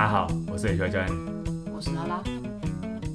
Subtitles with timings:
[0.00, 1.10] 大家好，我是 HR 教练，
[1.70, 2.22] 我是拉拉。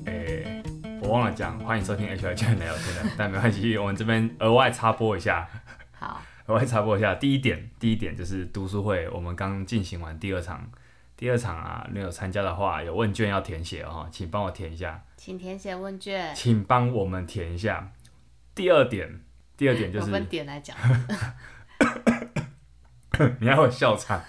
[0.05, 0.63] 诶、欸，
[1.01, 5.49] 我忘了讲，欢迎收听 HR 教练聊天了， 但没关系，我们这边额外插播一下。
[5.93, 7.15] 好， 额外插播一下。
[7.15, 10.69] 第一点，第一点就是读书会，我们刚进行完第二场，
[11.17, 15.03] 第二场啊，没有参加的话，有问卷要填写哦，请帮我填一下。
[15.17, 16.35] 请填写问卷。
[16.35, 17.93] 请帮我们填一下。
[18.53, 19.21] 第二点，
[19.57, 20.77] 第二点就是分点来讲。
[23.41, 24.21] 你还会笑场。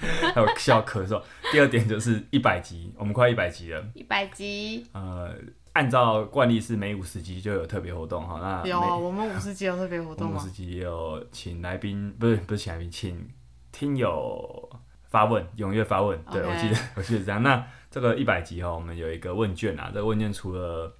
[0.00, 1.22] 还有笑咳嗽。
[1.52, 3.84] 第二点就是一百集，我们快一百集了。
[3.94, 4.86] 一百集。
[4.92, 5.34] 呃，
[5.72, 8.38] 按照惯例是每五十集就有特别活动哈。
[8.40, 10.40] 那有啊，我们五十集有特别活动吗？
[10.40, 13.28] 五十集也有请来宾，不是不是请来宾，请
[13.72, 14.68] 听友
[15.08, 16.18] 发问，踊跃发问。
[16.30, 17.42] 对，我记得我记得这样。
[17.42, 19.90] 那这个一百集哈，我们有一个问卷啊。
[19.92, 20.92] 这个问卷除了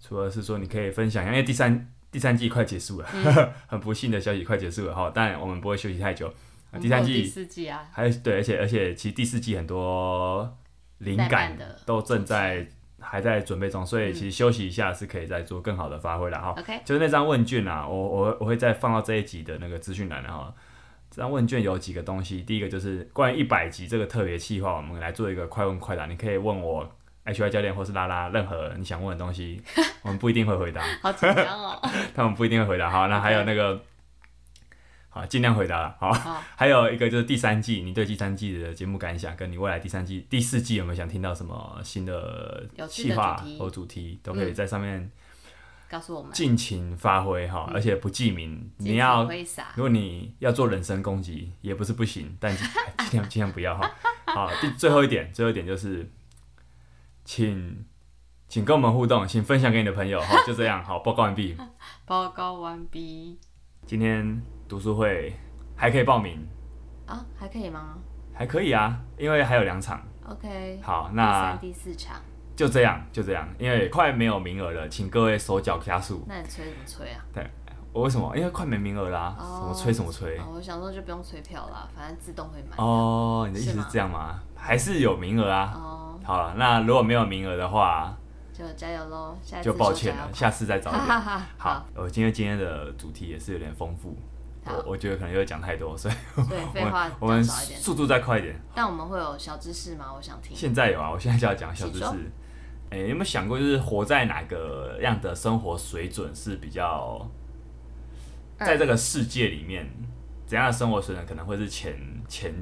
[0.00, 5.10] 除了是说你可以分享，因为第三第三季快结束了，嗯、 很不幸的消息快结束了哈。
[5.14, 6.32] 但我们不会休息太久。
[6.80, 10.56] 第三季、第四季啊，还有对，而且而且其实第四季很多
[10.98, 12.66] 灵感都正在
[13.00, 16.54] 还在准备中，所以其实休息一下是可以再做更好的发挥了哈。
[16.58, 20.52] OK，就是那张问卷啊，我我我会再放到这一集的那个资讯栏的哈。
[21.10, 26.90] 这张问卷有几个东西，第一个就是关于一百集这个特别计划，我们来做一个快问快答，你可以问我
[27.26, 29.62] HY 教练或是拉拉任何你想问的东西，
[30.02, 30.82] 我们不一定会回答。
[31.02, 31.80] 好紧张哦，
[32.16, 32.90] 他们不一定会回答。
[32.90, 33.80] 好，那还有那个。
[35.14, 35.96] 好，尽量回答了。
[36.00, 45.08] 好，好， 还有一个就是第三季，你对第三季的节目感想，跟你未来第三季、第四季有没有想听到什么新的企划或主题，都可以在上面
[45.88, 48.68] 告诉我们，尽情发挥哈，而且不记名。
[48.78, 49.22] 你要，
[49.76, 52.52] 如果你要做人身攻击，也不是不行，但
[53.08, 53.88] 尽量尽量不要哈。
[54.26, 56.10] 好，第最后一点，最后一点就是，
[57.24, 57.84] 请
[58.48, 60.20] 请跟我们互动，请分享给你的朋友。
[60.20, 60.84] 好，就这样。
[60.84, 61.56] 好，报告完毕。
[62.04, 63.38] 报告完毕。
[63.86, 64.42] 今天。
[64.68, 65.34] 读书会
[65.76, 66.46] 还可以报名
[67.06, 67.24] 啊？
[67.36, 67.98] 还可以吗？
[68.32, 70.02] 还可以啊，因为还有两场。
[70.26, 72.16] OK，好，那第三、第四场
[72.56, 76.24] 就这样，就这样，因为快没有名额了，请各位手脚加速。
[76.26, 77.24] 那你催什么催啊？
[77.32, 77.46] 对，
[77.92, 78.34] 我为什么？
[78.36, 80.40] 因为快没名额啦，什么催什么催。
[80.52, 82.76] 我想说就不用催票啦，反正自动会买。
[82.78, 84.40] 哦，你的意思是这样吗？
[84.56, 85.72] 还是有名额啊？
[85.74, 88.16] 哦，好了，那如果没有名额的话，
[88.52, 89.36] 就加油喽！
[89.62, 91.20] 就抱歉了，下次再找一点。
[91.58, 94.16] 好，我今天今天的主题也是有点丰富。
[94.66, 96.14] 我我觉得可能又讲太多，所以
[96.48, 98.58] 对 废话我们速度再快一点。
[98.74, 100.06] 但我们会有小知识吗？
[100.16, 100.56] 我想听。
[100.56, 102.06] 现在有啊，我现在就要讲小知识。
[102.90, 107.28] 哎、欸，有没有想过，就是活在哪个样的生活水准是比较，
[108.58, 109.86] 在这个世界里面，
[110.46, 111.94] 怎样的生活水准可能会是前
[112.28, 112.54] 前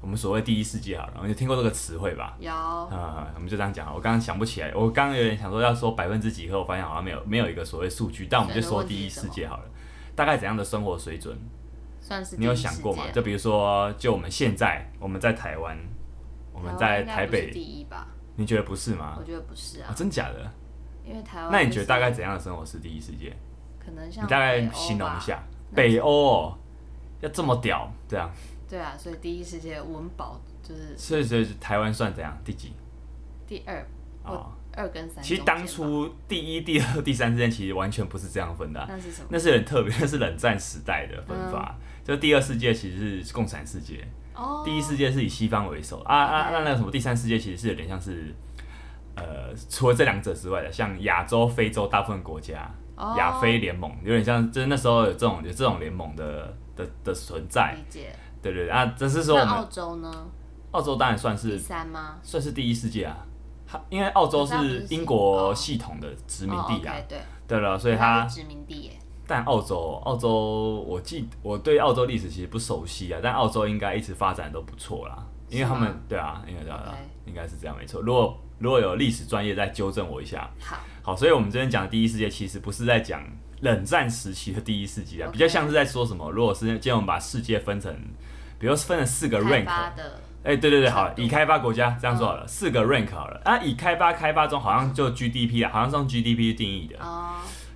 [0.00, 2.36] 我们所谓第一世界好了，我们就听过这个词汇吧？
[2.40, 2.50] 有。
[2.50, 3.94] 嗯，我们就这样讲。
[3.94, 9.64] 我刚刚想不起来，我刚刚有点想说要说百分之几，可我发现好像没有没有一个所谓数据，但我们就说第一世界好了。
[10.18, 11.38] 大概怎样的生活水准？
[12.00, 13.04] 算是你有想过吗？
[13.12, 15.78] 就比如说，就我们现在我们在台湾，
[16.52, 18.08] 我们在台北第一吧？
[18.34, 19.16] 你觉得不是吗？
[19.16, 20.50] 我觉得不是啊，真假的？
[21.04, 23.36] 因为台湾，那你觉得大概怎样的生活是第一世界？
[23.78, 25.40] 可能像你大概形容一下，
[25.72, 26.52] 北欧
[27.20, 28.28] 要这么屌，这样？
[28.68, 32.36] 对啊，所以第一世界温饱就是，所以所以台湾算怎样？
[32.44, 32.72] 第几？
[33.46, 33.86] 第二
[34.24, 34.50] 哦。
[34.78, 39.28] 二跟三，其实当初第一、第二、第三之间其实完全不是这样分的，那是什么？
[39.30, 41.76] 那是很特别， 那是冷战时代的分法。
[42.04, 44.06] 就第二世界其实是共产世界，
[44.64, 48.34] 第一世界是以西方为首啊啊，那那个什么第三世界其实是有点像是，
[49.14, 52.70] 呃，除了这两者之外的，像亚洲、非洲大部分国家，
[53.18, 57.74] 亚非联盟有点像，就是那时候有这种有这种联盟的的的存在。
[57.76, 58.14] 理解。
[58.40, 60.10] 对对啊，只是说我们澳洲呢？
[60.70, 62.16] 澳洲当然算是第三吗？
[62.22, 63.18] 算是第一世界啊。
[63.90, 66.94] 因为澳洲是英国系统的殖民地啊，
[67.46, 68.92] 对了，所以它殖民地耶。
[69.26, 76.82] 但澳洲，澳洲，我记我对澳洲历史其实不熟悉啊，但澳洲应该一直发展都不错啦，因为他们对啊，应该这样，
[77.26, 78.00] 应该是这样没错。
[78.00, 83.22] 如果如果有历史专业再纠正我一下，好，好，所以我们这边讲的第一世界其实不是在讲
[83.60, 86.30] 冷战时期的第一世界啊，比较像是在说什么？
[86.30, 87.94] 如果是今天我们把世界分成，
[88.58, 89.66] 比如分成四个 rank。
[90.44, 96.96] 哎，欸、对对对，好，已开发国家这样说好了，四个 rank 好了啊，已开发开发中好像就 GDP 啊，好像是用 GDP 定义的，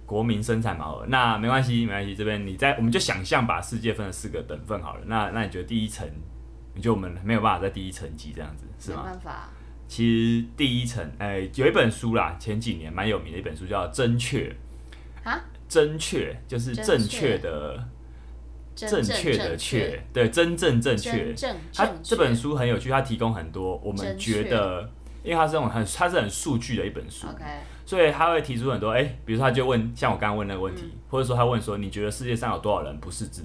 [0.06, 1.06] 国民生产毛额。
[1.08, 5.00] 那没关系，没关系，这边你在，我们就想象把世界分了四个等份好了。
[5.06, 6.08] 那那你觉得第一层，
[6.74, 9.02] 你觉得我们没有办法在第一层级这样子是吗？
[9.04, 9.48] 没办法。
[9.88, 10.06] 其
[10.40, 14.54] 实第一层，哎、欸，有一本书啦，前几年蛮有名的一本书叫《真确》
[15.28, 15.38] 啊，
[15.68, 17.84] 真确就是正确的。
[18.74, 21.34] 正确的确，对，真正正确。
[21.74, 24.90] 他这本书很有趣，他提供很多我们觉得，
[25.22, 27.26] 因为他是那种很，他是很数据的一本书，
[27.84, 33.44] 所以他会提出很多，哎，比如说他就问，像我刚刚问那个问题，或者说他问说，你觉得世界上有多少人不识字？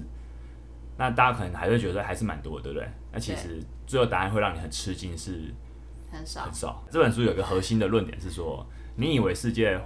[0.96, 2.88] 那大家可能还会觉得还是蛮多，对不对？
[3.12, 5.54] 那其实最后答案会让你很吃惊，是
[6.10, 6.84] 很少很少。
[6.90, 8.66] 这本书有一个核心的论点是说，
[8.96, 9.78] 你以为世界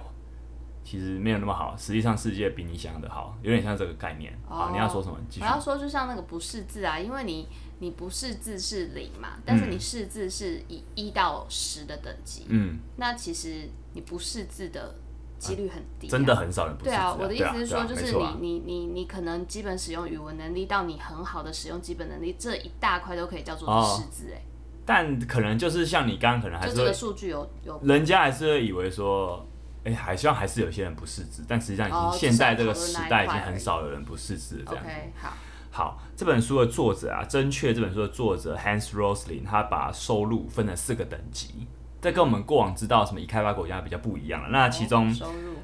[0.83, 4.33] 其实没有那么好，实际上世界比你想的好，有点像这个概念。
[4.47, 5.17] 哦、好，你要说什么？
[5.41, 7.47] 我要说就像那个不识字啊，因为你
[7.79, 12.45] 你不识字是零嘛，但是你识字是以一到十的等级。
[12.49, 14.95] 嗯，那其实你不识字的。
[15.39, 16.97] 几率很低、啊，真的很少人不识字、啊。
[16.97, 24.41] 对啊，我的意思是说，就是你、啊、你你你可能基本使用语文能力到你很好的使用基本能力这一大块都可以叫做识字哎。
[24.85, 29.45] 但可能就是像你刚刚可能还是这个数据有有，人家还是会以为说，
[29.85, 34.83] 哎、欸，还希望还是有些人不识字，但实际上已经现在这个时代已经很少有人不识字这样
[35.15, 35.33] 好，
[35.71, 41.67] 好，这本书的作者啊，真确这本书的作者 Hans Rosling，他把收入分了四个等级。
[42.01, 44.49] 这跟我们过往知道什么已开发国家比较不一样了。
[44.49, 45.09] 那其中，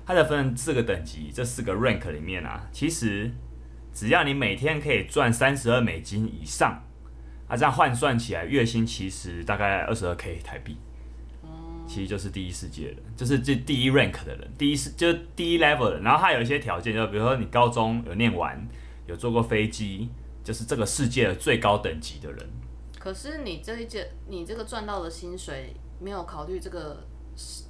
[0.05, 3.29] 它的分四个等级，这四个 rank 里面啊，其实
[3.93, 6.81] 只要你每天可以赚三十二美金以上，
[7.49, 10.77] 啊，这样换算起来月薪其实大概二十二 k 台币，
[11.89, 15.99] 其实就是第一世界的，就是这第一 rank 的人，第一是就是第一 level 的。
[16.01, 18.65] 然后他有一些条件，就比如说你高中有念完，
[19.07, 20.07] 有坐过飞机，
[20.43, 22.49] 就是这个世界的最高等级的人。
[22.97, 25.73] 可是你这一届，你这个赚到的薪水。
[26.01, 27.05] 没有考虑这个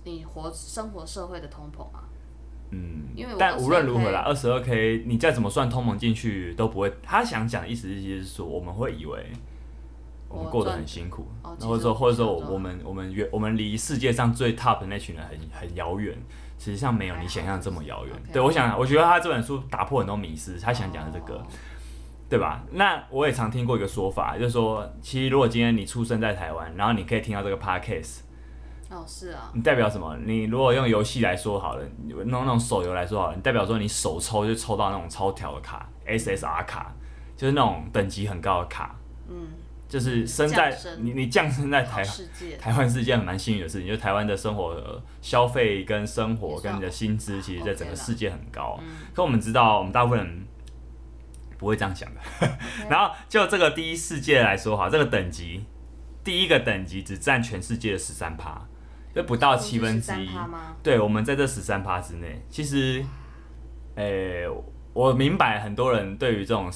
[0.04, 2.08] 你活生活社会的通膨啊，
[2.70, 6.94] 嗯，因为但无论如何啦，二十二 k 你再怎么算通膨进去都不会。
[7.02, 9.32] 他想讲的意思是说，我们会以为
[10.30, 11.28] 我们过得很辛苦，
[11.60, 16.16] 或者说或者说我们我们远我们离世界上最 top 的那群人很很遥远，
[16.60, 18.16] 实际上没有你想象这么遥远。
[18.32, 21.44] 对，我想我觉得他这本书打破很多迷思，他想讲的这个，
[22.30, 22.64] 对吧？
[22.72, 28.20] 那我也常听过一个说法，就是说，其实如果今天你出生在台湾，然后你可以听到这个 podcast。
[28.92, 29.52] 哦，是啊。
[29.54, 30.16] 你代表什么？
[30.24, 31.84] 你如果用游戏来说好了，
[32.26, 36.94] 弄那种手游来说好了，你代表说你手抽就抽到那种超条的卡，SSR 卡，
[37.36, 38.96] 就是那种等级很高的卡。
[39.28, 39.48] 嗯。
[39.90, 42.02] 就是生在你你降生在台
[42.58, 48.80] 台湾是一件蛮幸运的事情，就是台湾的生活消费跟生活跟你的薪资，其实在整个世界很高。
[48.82, 48.88] 嗯。
[49.14, 50.48] 可我们知道，我们大部分人
[51.58, 52.22] 不会这样想的。
[52.90, 55.66] 然后就这个第一世界来说哈，这个等级
[56.24, 58.62] 第一个等级只占全世界的十三趴。
[59.12, 60.30] 就不到七分之一，
[60.84, 62.46] 对，我们在这十三趴之内。
[62.48, 63.04] 其实，
[63.96, 64.50] 诶、欸，
[64.94, 66.70] 我明白很多人对于这种，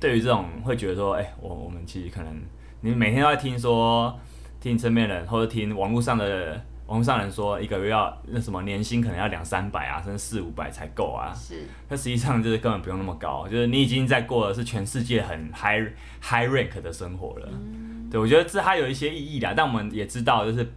[0.00, 2.32] 对于这种会觉得说，哎、欸，我我们其实可能，
[2.80, 4.18] 你每天都在听说，
[4.60, 11.32] 听身边人或者听网络上的网络上人说，一个月要那什么年薪可能要两三百啊，甚至四五百才够啊。
[11.34, 11.66] 是。
[11.88, 15.86] 那实际上就是根本不用那么高，就是你已经在过的是全世界很 high
[16.22, 17.48] high rank 的生活了。
[17.50, 20.72] 嗯、对，我觉得这还有一些意义的，但我们也知道就是。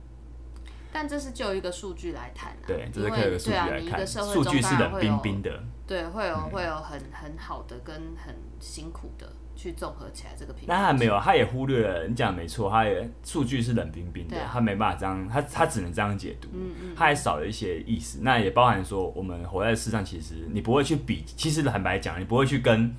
[0.91, 10.73] 但这是就一个数据来谈啊，对，这是可以有个数据来看，数据是冷冰冰的，对，会有会有很很好的跟很辛苦的去综合起来这个评价。
[10.73, 18.19] 那他没有，他也忽略了，你讲的没错，他也数据是冷冰冰的，他没办法这样，他他只能这样解读，嗯嗯，他还少了一些意思。
[18.21, 22.93] 那也包含说，我们活在世上，其实你不会去比，其实坦白讲，你不会去跟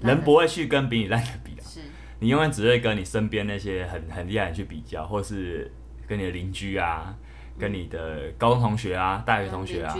[0.00, 1.80] 人不会去跟比你烂的比的，是
[2.18, 5.70] 你永远只会跟你身边那些很很厉害的人去比较，或是
[6.08, 7.14] 跟你的邻居啊。
[7.58, 9.94] 跟你的高中同学啊，大学同学啊，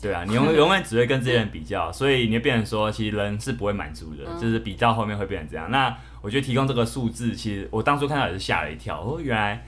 [0.00, 5.70] 对啊，你永永远只会跟这些人比较，所以你就变成说，其实人是不会满足的，嗯、就是比较后面会变成这样。
[5.70, 9.64] 那我觉得提供这个数字，其实我当初看到也是吓了一跳，哦，原来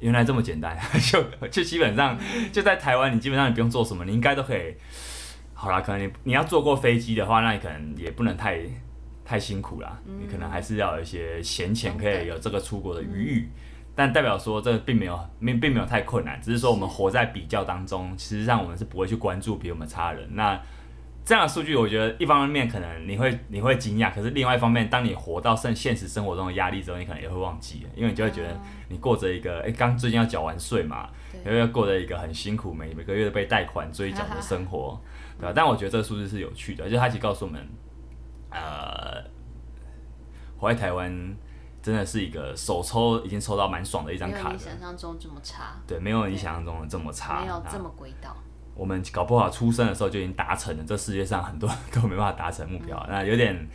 [0.00, 0.78] 原来这么简单，
[1.10, 2.18] 就就基本上
[2.52, 4.74] 就在台湾，你基本上你不用做什么，你应该都可以。
[5.54, 8.60] 好啦，可能你你要坐过飞机的话，那你可能也不能太
[9.24, 13.48] 太辛苦啦，嗯、你可能还是要有一些闲钱，可以有这个出国的余裕。
[13.56, 13.60] 嗯
[13.96, 20.28] 但代表说，这并没有并并没有太困难，只是说我们活在比较当中，其实际上我们是不会去关注比我们差的人。
[20.34, 20.60] 那
[21.24, 31.08] 这样的数据，我觉得一方面可能你会你会惊讶，可是另外一方面，当你活到现现实生活中的压力之后，你可能也会忘记，因为你就会觉得你过着一个哎，刚最近要缴完税嘛，
[31.46, 35.00] 因为要过着一个很辛苦，每每个月都被贷款追缴的生活，
[35.38, 35.52] 对吧？
[35.54, 37.64] 但我觉得这个数字是有趣的，就它其实告诉我们，
[38.50, 39.22] 呃，
[40.58, 41.36] 活在台湾。
[41.84, 45.76] 真的是一个手抽已经抽到蛮爽的一张卡，没有你想象中这么差。
[45.86, 48.34] 对，没有你想象中的这么差，没有这么轨道。
[48.74, 52.96] 我们搞不好出生的时候就已经达成了，这世界上很多人都没办法达成目标。
[53.00, 53.68] 嗯、那有点，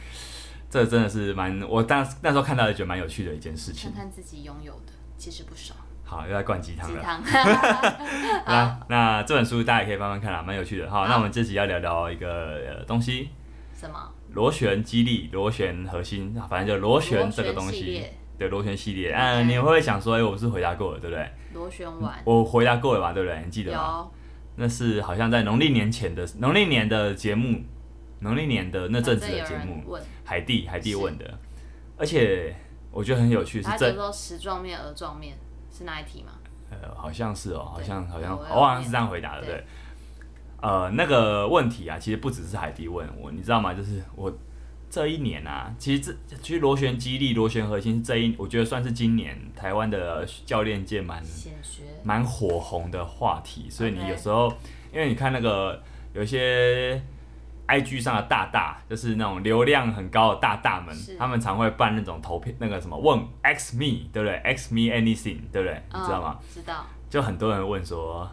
[0.71, 3.91] 这真的是蛮我当那时候看到也觉得蛮有趣的一件事情。
[3.91, 5.75] 看看自己拥有的其实不少。
[6.03, 6.99] 好，又来灌鸡汤了。
[6.99, 7.21] 鸡汤。
[8.47, 10.89] 那那这本书大家也可以慢慢看啦，蛮有趣的。
[10.89, 13.29] 好，好那我们这集要聊聊一个东西。
[13.79, 14.11] 什么？
[14.31, 18.05] 螺旋激励、螺旋核心，反正就螺旋这个东西，
[18.37, 19.13] 对螺旋系列。
[19.13, 21.31] 嗯，你会不会想说，哎，我不是回答过了，对不对？
[21.53, 23.41] 螺旋丸，我回答过了吧，对不对？
[23.45, 23.77] 你记得吗？
[23.77, 24.11] 有。
[24.57, 27.63] 那是好像在农历年前的农历年的节目，
[28.19, 29.97] 农历年的那阵子的节目。
[30.25, 31.39] 海蒂，海蒂问的，
[31.97, 32.53] 而且
[32.91, 35.37] 我觉得很有趣，是这说时状面、额状面，
[35.71, 36.33] 是那一题吗？
[36.69, 39.55] 呃，好像是哦，好像好像我好像是这样回答的，对。
[39.55, 39.63] 对
[40.61, 43.73] 呃，那个问题啊，其实不只是海迪问我，你知道吗？
[43.73, 44.31] 就是我
[44.89, 51.23] 这一年啊，其实这其实螺旋激励、螺旋核心这一，我觉得算是今年台湾的教练界蛮
[52.03, 53.69] 蛮火红的话题。
[53.69, 54.51] 所以你有时候.
[54.91, 55.79] 因为你看那个
[56.13, 56.99] 有一些
[57.67, 65.79] IG 上的大大，就是那种流量很高的大大们，他们常会办那种投票，那个什么问 Ask me，对不对？Ask me anything，对不对？
[65.93, 66.39] 你知道吗？
[66.51, 66.87] 知道。
[67.07, 68.27] 就很多人问说。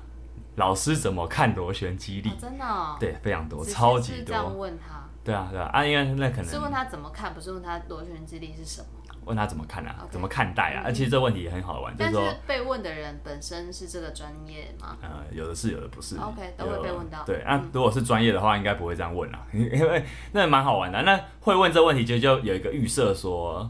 [0.56, 2.30] 老师怎么看螺旋肌力？
[2.30, 4.24] 哦、真的、哦，对，非常多，超级多。
[4.26, 5.02] 这样问他。
[5.24, 8.88] 对啊，对啊，啊，因为那可能是问他怎么看，不是问他螺旋肌力是什么。
[9.24, 10.12] 问他怎么看啊？Okay.
[10.12, 10.86] 怎么看待啊？
[10.86, 14.96] 啊、其实这问题也很好玩，就是说被问的人本身是这个专业吗？
[15.02, 16.16] 呃，有的是，有的不是。
[16.16, 17.24] OK，都会被问到。
[17.24, 21.02] 对，那、啊、如果是专业的话，应该不会这样问啊， 因为那蛮好玩的。
[21.02, 23.68] 那会问这问题，就就有一个预设说，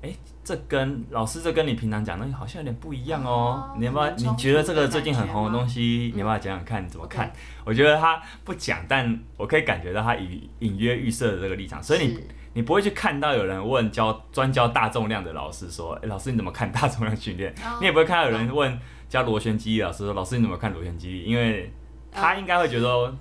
[0.00, 0.18] 哎、欸。
[0.44, 3.72] 这跟老师，这跟你平常讲的好像有点不一样哦。
[3.72, 4.10] 哦你要不要？
[4.10, 6.84] 你觉得这个最近很红的东西，嗯、你要不要讲讲看？
[6.84, 7.32] 你怎么看.
[7.64, 11.82] 我觉得他不讲，但我可以感觉到他隐隐约预设的这个立场。
[11.82, 12.20] 所以你
[12.52, 21.72] 你不会去看到有人问教专教大重量的老师说：“诶，老师你怎么看大重量训练？”哦、你也不会看到有人问教螺旋肌力老师说：“老师你怎么看螺旋肌力？”因为
[22.12, 23.14] 他应该会觉得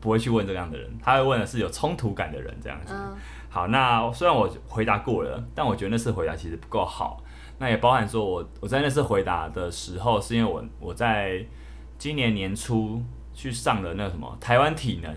[0.00, 2.94] 不会去问这样的人，他会问的是有冲突感的人这样子。
[2.94, 3.16] 嗯
[3.58, 7.20] 好，那虽然我回答过了，但我觉得那次回答其实不够好。
[7.58, 11.44] 那也包含说我我在那次回答的时候，是因为我我在
[11.98, 13.02] 今年年初
[13.34, 15.12] 去上了那个什么台湾体能，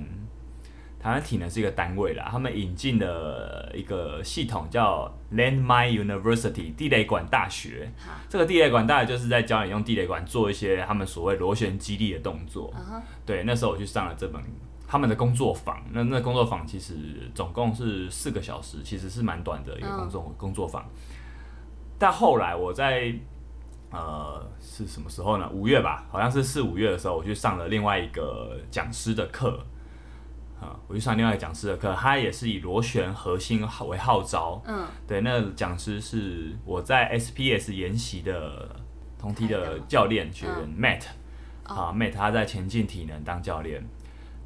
[1.00, 7.92] 台湾体能是一个单位啦，他们引进的一个系统叫 Landmine University 地雷管大学。
[8.28, 12.74] 这个地雷管大学就是在教你用地雷管做一些他们所谓螺旋肌力的动作。
[12.74, 13.02] Uh huh.
[13.24, 14.42] 对，那时候我去上了这门。
[14.92, 16.94] 他们的工作坊，那那工作坊其实
[17.34, 20.86] 总共是四个小时，其实是蛮短的一个工作、嗯、工作坊。
[21.98, 23.16] 但后来我在
[23.90, 25.50] 呃是什么时候呢？
[25.54, 29.66] 五月吧，好像是四五月的时候，我去上了另外一个讲师的课。
[30.60, 34.62] 啊、嗯，我去上另外一个讲师的课，他也是以螺旋核心为号召。
[34.66, 38.76] 嗯，对，那个讲师是我在 SPS 研习的
[39.18, 41.06] 同梯的教练学员 Matt、
[41.70, 43.82] 嗯、啊，Matt 他在前进体能当教练。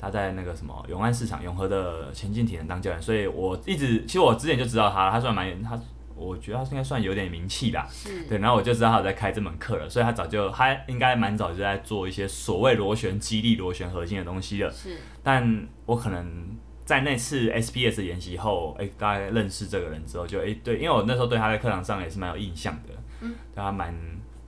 [0.05, 5.79] 他在那个什么永安市场永和的前进体能当教练，所以我一直其实我之前就知道他，他算蛮他，
[6.15, 7.87] 我觉得他应该算有点名气啦。
[7.89, 14.69] 是对，然后我就知道他有在开这门课了，所以他早就他应该蛮早就在做一些所谓螺旋激励、螺旋核心的东西了。
[14.71, 23.91] 是，但我可能在那次 SPS 研习后，哎、欸，大概认识这个人之后就，就、欸、哎对，因为我那时候对他在课堂上也是蛮有印象的，嗯，对他蛮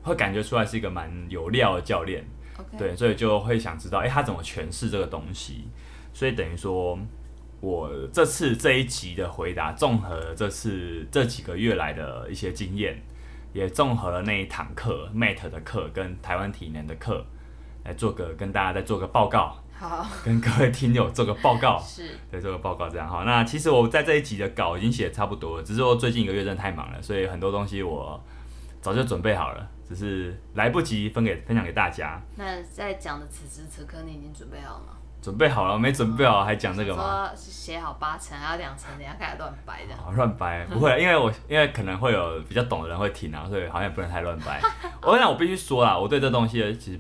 [0.04, 2.24] 会感觉出来是一个蛮有料的教练。
[2.78, 5.68] 对，所以就会想知道，哎，他怎么诠释这个东西？
[6.14, 6.98] 所以等于说，
[7.60, 13.02] 我这次这一集的回答，综合这次这几个月来的一些经验，
[13.54, 17.26] 也综合了那一堂课 Mate 的课跟台湾体能的课，
[17.84, 23.24] 来做个跟大家再做个报告，好，跟各位听友做个报告， 是，对，做个报告这样哈。
[23.24, 28.20] 那其实我在这一集的稿已经写得差不多了，只是说最近一个月真的太忙了，所以很多东西我
[28.82, 29.70] 早就准备好了。
[29.88, 32.20] 只是来不及分给分享给大家。
[32.36, 34.94] 那在讲的此时此刻，你已经准备好了吗？
[35.20, 37.28] 准备好了，没准备好还讲这个吗？
[37.28, 39.94] 说写好八成，还有两成，等下开始乱掰的。
[40.16, 44.62] 乱掰不会，因为我因为可能会有比较懂的人会听啊，所以好像也不能太乱掰。
[45.02, 47.00] 我跟你讲，我必须说啦，我对这东西其实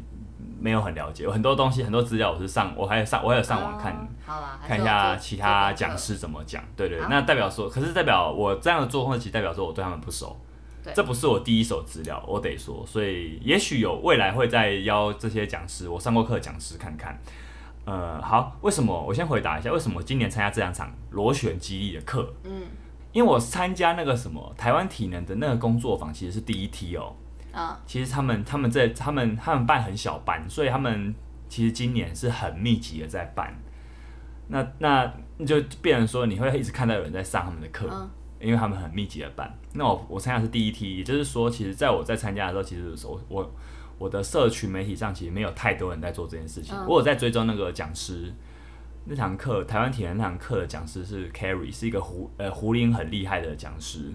[0.59, 6.61] 没有很了解，有很多东西很多资料我是上，我还有上我还有上网看，哦、好啦看一下其他讲师怎么讲。
[6.75, 10.35] 对，对那代表说，可是代表我这样的作风，其实代表说我对他们不熟。
[10.93, 17.19] 这不是我第一手资料，我得说，所以也许有未来会再邀这些讲师，我上过课的讲师看看。
[17.85, 19.01] 呃，好，为什么？
[19.07, 22.33] 我先回答一下，为什么今年参加这两场螺旋肌力的课？
[22.43, 22.63] 嗯，
[23.13, 27.15] 因为我参加那个什么台湾体能的那个工作坊，其实是第一梯哦。
[27.53, 31.15] 啊，其实他们他们在他们他们办很小班，所以他们
[31.47, 33.57] 其实今年是很密集的在办。
[34.49, 35.05] 那那
[35.45, 37.87] 就变成说，你会一直看到有人在上他们的课。
[37.89, 43.51] 嗯因为他们很密集的办，那我我参加是第一梯，也就是说，其实在我在参加的时候，其实我我
[43.97, 46.75] 我的社群媒体上其实没有太多人在做这件事情。
[46.75, 48.31] 嗯、我有在追踪那个讲师，
[49.05, 54.13] 那堂课台湾体能那堂课的讲师是 Carry，是一个胡呃胡林很厉害的讲师。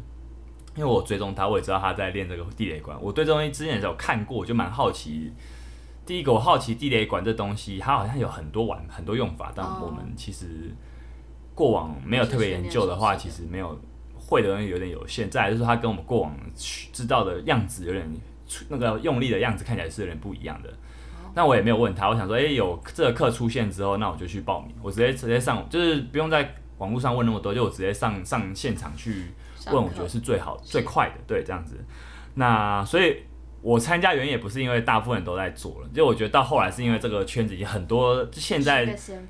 [0.75, 2.97] 因为我追踪他，我也知道他在练这个地雷管。
[3.02, 5.33] 我对这东西之前有看过，我就蛮好奇。
[6.07, 10.75] 第一个我好奇地雷管这东西，它好像有很多玩很多用法，但我们其实
[11.55, 13.79] 过往没有特别研究的话，其实没有。
[14.32, 16.34] 会的人有点有限，再来就是他跟我们过往
[16.92, 18.04] 知道的样子有点
[18.68, 20.72] 那个用力的样子看起来是有点不一样的。
[21.34, 29.26] 那我也没有问他，我想说，哎，有这个课出现之后，那我就去报名，我直接直接上，就是不用在网络上问那么多，就我直接上上现场去
[29.70, 31.76] 问，我觉得是最好最快的，对，这样子。
[32.34, 33.18] 那所以
[33.62, 38.85] 我参加原因也不是因为大部分人都在做了，就我觉得到后来是因为这个圈子已经很多，现在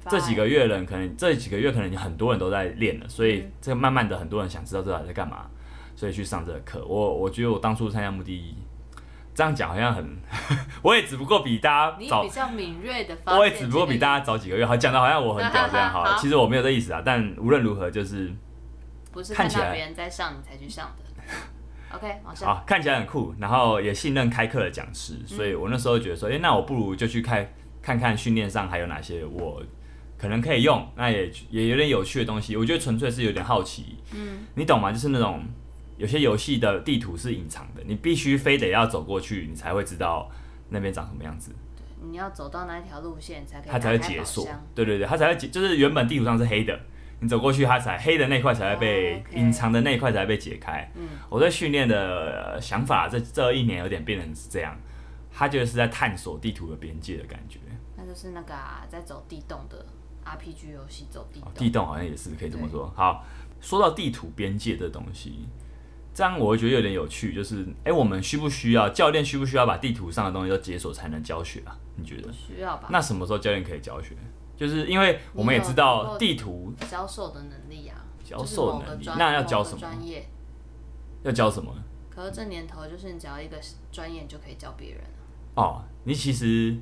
[0.08, 5.46] 这几个月人可能这几个月可能很多人都在练了，所以这个慢慢的很多人想知道这在干嘛，
[5.94, 6.82] 所以去上这个课。
[6.86, 8.56] 我我觉得我当初参加目的，
[9.34, 10.16] 这样讲好像很，
[10.80, 18.32] 我也只不过比大家早，比较敏锐的，我也只不过比大家早几个月，好讲的好像我很屌这样好了， 其实我没有这意思啊，但无论如何就是，
[19.12, 21.01] 不是看到别人在上你才去上的。
[21.94, 27.46] OK，好，看起来很酷，然后也信任开课的讲师，嗯、所以我那时候觉得说，哎、欸，那我不如就去开
[27.82, 29.62] 看看训练上还有哪些我
[30.16, 32.56] 可能可以用，那也也有点有趣的东西。
[32.56, 34.90] 我觉得纯粹是有点好奇，嗯，你懂吗？
[34.90, 35.42] 就是那种
[35.98, 40.30] 有些游戏的地图是隐藏的，你必须非得要走过去，你才会知道
[40.70, 41.52] 那边长什么样子。
[41.76, 44.48] 对，你要走到那一条路线才可以，它才会解锁。
[44.74, 46.80] 对对对，它才会解，就是原本地图上是黑的。
[47.22, 49.54] 你走过去，它才黑的那块才会被隐、oh.
[49.54, 50.90] 藏的那块才会被解开。
[50.96, 54.76] 嗯，我在训练的想法，这这一年有点变成是这样，
[55.32, 57.60] 它就是在探索地图的边界的感觉。
[57.96, 59.86] 那就是那个啊，在走地洞的
[60.24, 61.52] RPG 游戏，走地洞。
[61.54, 62.92] 地洞好像也是可以这么说。
[62.96, 63.24] 好，
[63.60, 65.46] 说到地图边界的东西，
[66.12, 67.32] 这样我会觉得有点有趣。
[67.32, 69.24] 就是，哎、欸，我们需不需要教练？
[69.24, 71.78] 需不需要把地图上的东西都解锁才能教学啊？
[71.94, 72.32] 你觉得？
[72.32, 72.88] 需要吧。
[72.90, 74.16] 那什么时候教练可以教学？
[74.62, 80.24] 就是因为我们也知道地图销售的能力啊，教授能力，那要教什么专业？
[81.24, 81.74] 要教什么？
[82.08, 83.58] 可是这年头就是你只要一个
[83.90, 85.00] 专业就可以教别人
[85.56, 86.76] 哦，你其实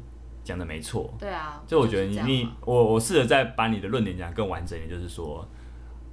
[0.44, 1.10] 讲的没错。
[1.18, 5.42] 对啊，就我觉得你你我我试着再把你的论点讲更完整一点，就是说，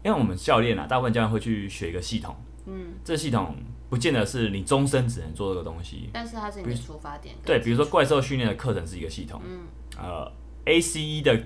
[0.05, 2.33] 因为我们教练啊，大部分教练会去学一个系统，
[2.65, 3.53] 嗯，这系统
[3.89, 7.36] 不见得是你终身只能做这个东西，但是它是你的出发点。
[7.43, 9.65] 对，比如说怪兽训练的课程是一个系统，嗯，
[9.97, 10.31] 呃
[10.65, 11.43] ，ACE 的。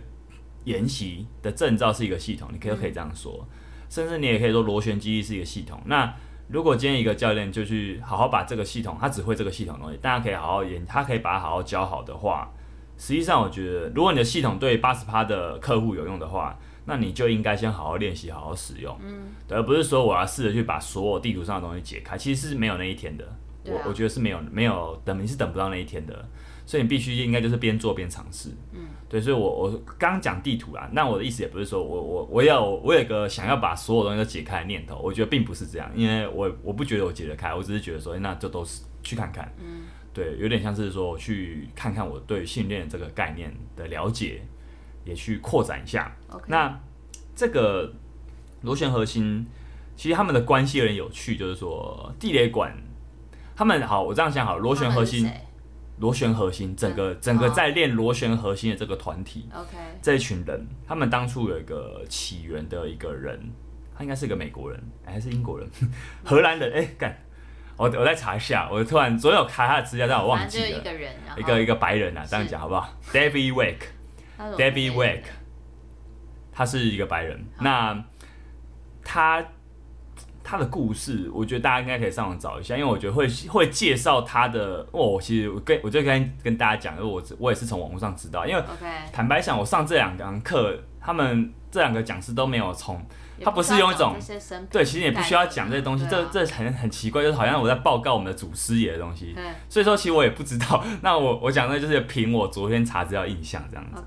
[0.66, 3.58] 研习的证照是一个系统，你可以可以这样说，嗯、
[3.90, 5.82] 甚至你也可以说螺旋机是一个系统。
[5.86, 6.14] 那
[6.48, 12.52] 如果今天一个教练就去好好把这个系统，他只会这个系统的东西，大家可以好好研，他可以把它好好教好的话，
[12.98, 23.26] 实际上我觉得，如果你的系统对八十趴的客户有用的话，那你就应该先好好练习，好好使用，嗯，对，而不是说我要试着去把所有地图上的东西解开，其实是没有那一天的。
[23.64, 26.28] 我、啊、我觉得是没有没有等，你是等不到那一天的。
[26.66, 44.42] 所以你必须应该就是边做边尝试，嗯，对，所以我我刚讲地图啊，那我的意思也不是说我我我要我有个想要把所有东西都解开的念头，我觉得并不是这样，因为我我不觉得我解得开，我只是觉得说，那就都是去看看，嗯，对，有点像是说去看看我对训练这个概念的了解，
[45.04, 46.16] 也去扩展一下。
[46.48, 46.80] 那
[47.36, 47.92] 这个
[48.62, 49.46] 螺旋核心
[49.98, 52.74] 其实他们的关系有点有趣，就是说地雷管
[53.56, 55.30] 他们好，我这样想好，螺旋核心。
[56.02, 63.40] 螺旋核心，整个整个在练螺旋核心的这个团体，OK，这一群人，他们当初有一个起源的一个人，
[63.96, 65.70] 他应该是个美国人，还是英国人，
[66.26, 66.74] 荷兰人？
[66.74, 67.16] 哎，干，
[67.78, 75.24] 我我再查一下，我突然总有卡他的资料，但我忘记了，一个人，一个一个白人啊，这样讲好不好？David Wake，David Wake，
[76.52, 78.04] 他是一个白人，那
[79.04, 79.46] 他。
[80.44, 84.86] 他的故事，我觉得大家应该可以上网找一下，因为我觉得会会介绍他的。
[84.92, 88.64] 哦，其实我跟我就跟跟大家讲，因为我我也是从网络上知道，因为
[89.12, 93.04] 坦白讲，我上这两堂课，他们这两个讲师都没有从，
[93.44, 94.16] 他不是用一种
[94.70, 99.36] 对，其实也不需要讲这些东西，这这很很奇怪，就是好像我在报告我们的祖师爷的东西。
[99.70, 100.84] 所以说，其实我也不知道。
[101.02, 104.02] 那我我讲的就是凭我昨天查资料印象这样子。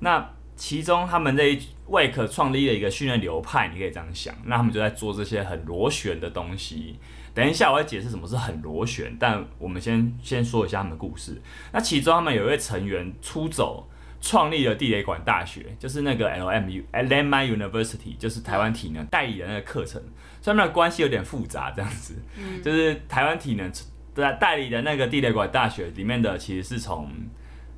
[0.00, 0.28] 那。
[0.60, 4.34] 其中，他们这一 Wake 创立了一个训练流派，你可以这样想。
[4.44, 6.96] 那他们就在做这些很螺旋的东西。
[7.34, 9.16] 等一下，我会解释什么是很螺旋。
[9.18, 11.40] 但我们先先说一下他们的故事。
[11.72, 13.88] 那其中，他们有一位成员出走，
[14.20, 20.02] 创立了地雷馆大学，就是那个 LMU Landmine University，就是台湾体能代理的那个课程。
[20.40, 22.14] 所以他们的关系有点复杂，这样子。
[22.36, 22.62] 嗯。
[22.62, 23.72] 就是台湾体能
[24.14, 27.10] 的代理的那个地雷馆大学里面的，其实是从。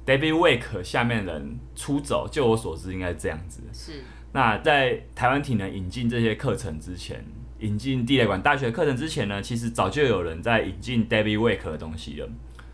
[0.07, 3.63] David Wake 下面人出走，就我所知应该是这样子。
[3.73, 4.03] 是。
[4.33, 7.25] 那在台湾体能引进这些课程之前，
[7.59, 12.29] 引进地雷馆大学课程之前呢，其实早就有人在引进 David Wake 的东西了。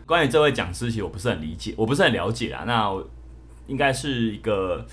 [0.05, 2.63] 关于这位讲师，其实我不是很理解，我不是很了解啊。
[2.65, 3.09] 那我
[3.65, 4.85] 应该是一个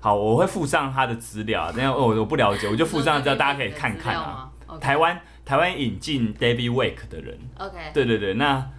[0.00, 1.72] 好，我会附上他的资料。
[1.72, 4.50] 等下我我不了解， 我就附上资料，大家可以看看啊。
[4.78, 8.34] 台湾台湾引进 David Wake 的人，OK，对对对。
[8.34, 8.70] 那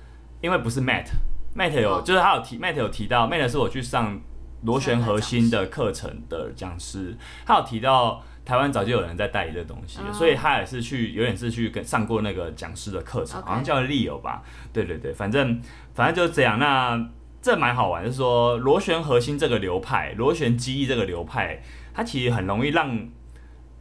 [0.41, 1.07] 因为不是 Matt。
[1.55, 4.19] Matt 有，就是他有提，Mate 有提到，Mate 是我去上
[4.63, 15.61] 螺旋核心的课程的讲师，他有提到台湾早就有人在代理这东西，所以他也是去，有点是去跟上过那个讲师的课程，好像叫 Leo 吧，对对对，反正
[15.93, 16.57] 反正就是这样。
[16.57, 17.09] 那
[17.41, 21.61] 这蛮好玩，就是说螺旋核心这个流派，螺旋机翼这个流派，
[21.93, 23.09] 它其实很容易让，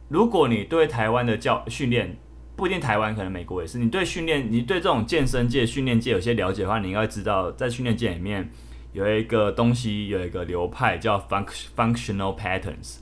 [0.09, 2.17] 如果你对台湾的教训练。
[2.61, 3.79] 不一定台湾，可能美国也是。
[3.79, 8.47] 你对训练，你对这种健身界、训练界有些了解的话，你应该知道，在训练界里面
[8.93, 12.97] 有一个东西，有一个流派叫 func functional patterns，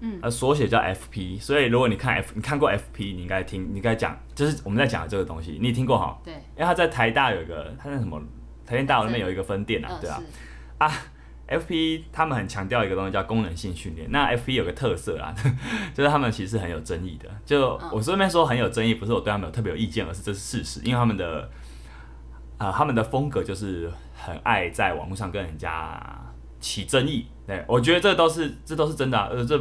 [0.00, 1.38] 嗯，呃，缩写叫 FP。
[1.38, 6.18] 所以如果你看 F，你看过 FP，你应该听，你应该讲，就是我们在讲的这个东西，你听过哈？
[6.24, 8.18] 对，因为他在台大有一个，他在什么？
[8.64, 10.22] 台电大楼里面有一个分店啊，对啊，
[10.78, 10.90] 啊。
[11.50, 14.08] FP 他们很强调一个东西叫功能性训练。
[14.12, 15.34] 那 FP 有个特色啦，
[15.92, 17.28] 就是他们其实很有争议的。
[17.44, 20.80] 就我顺便说很有争议，不是我对他们有特别有意见，而是这是事实。
[20.84, 21.50] 因为他们的
[22.56, 26.00] 啊、呃，他们的风格就是很爱在网络上跟人家
[26.60, 27.26] 起争议。
[27.46, 29.60] 对，我觉得这都是这都是真的、啊，呃，这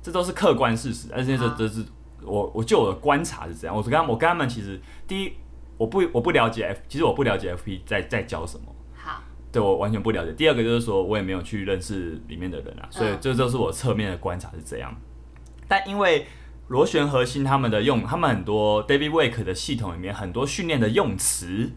[0.00, 1.08] 这都是客观事实。
[1.12, 1.84] 而且这这是
[2.22, 3.74] 我我就我的观察是这样。
[3.74, 5.32] 我跟他我跟他们其实第一，
[5.76, 8.66] 我不我不了解 F，其实我不了解 FP 在在教什么。
[9.54, 10.32] 对，我完全不了解。
[10.32, 14.92] 第二个就是说，我也没有去认识里面的人啊，所以这就是我侧面的观察是这样。
[15.68, 16.26] 但因为
[16.66, 21.70] 螺旋核心他们的用，他们很多 David Wake 的系统里面很多训练的用词，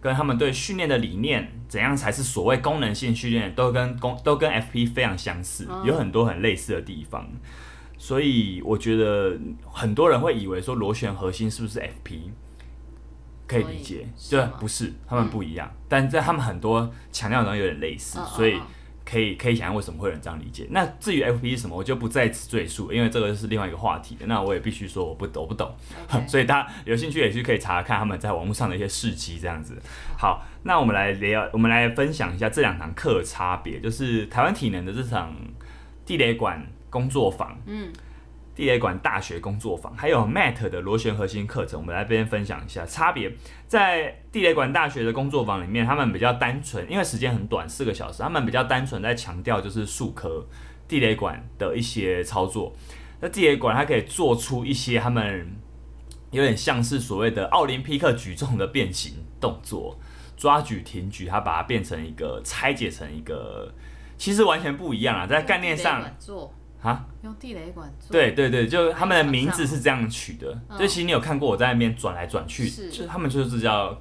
[0.00, 7.30] 跟他们对训练的理念，怎样才是所谓功能性训练，都跟功都跟 FP 非常相似，有很多很类似的地方。
[7.98, 9.38] 所以我觉得
[9.70, 12.30] 很多人会以为说螺旋核心是不是 FP？
[13.50, 18.60] 可以理解，对，不是，他们不一样，嗯、但在他们很多强调的东西有点类似，哦、所以
[19.04, 20.68] 可以可以想象为什么会有人这样理解。
[20.70, 24.24] 那至于 FP 是什么，我就不在此赘述，因为这个是另外一个话题的。
[24.26, 25.74] 那我也必须说我不懂，我不懂.
[26.28, 29.76] 所以大家有兴趣也是可以查看他们在网络上的一些事迹这样子。
[30.16, 35.34] 好，那我们来聊，我们来分享一下这两堂课差别，就是台湾体能的这场
[36.06, 37.92] 地雷馆工作坊，嗯。
[38.60, 43.32] 地雷馆大学工作坊，还有 Mat 的螺旋核心课程，我们来这边分享一下差别。
[43.66, 50.46] 在地雷馆大学的工作坊里面，他们比较单纯，因为时间很短，四个小时，他们比较单纯在强调就是数科
[50.86, 52.76] 地雷馆的一些操作。
[53.22, 55.56] 那地雷馆它可以做出一些他们
[56.30, 59.98] 有点像是所谓的奥林匹克举重的变形动作，
[60.36, 63.72] 抓举、挺举，它把它变成一个拆解成一个，
[64.18, 66.04] 其实完全不一样啊，在概念上。
[66.82, 68.10] 啊，用地雷管做？
[68.10, 70.58] 对对对，就他们的名字是这样取的。
[70.78, 73.94] 就其实你有看过我在那边转来转去，是就他们就是叫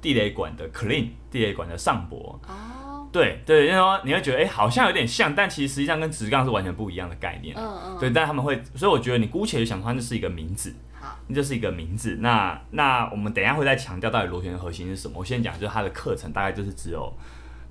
[0.00, 2.40] 地雷管的 clean，地雷管的上博。
[2.48, 7.54] 哦，对对，因为说你会觉得哎、欸，好像有点像，但其实实际上跟直杠是完全不一样的概念。
[7.54, 7.98] 嗯嗯。
[8.00, 10.74] 对，但他们会，所以我觉得你姑且就想它就是一个名字。
[10.98, 12.16] 好，那就是一个名字。
[12.20, 15.18] 那那我们等一下会再强调到底螺旋的核心是什么。
[15.18, 17.12] 我先讲，就是它的课程大概就是只有。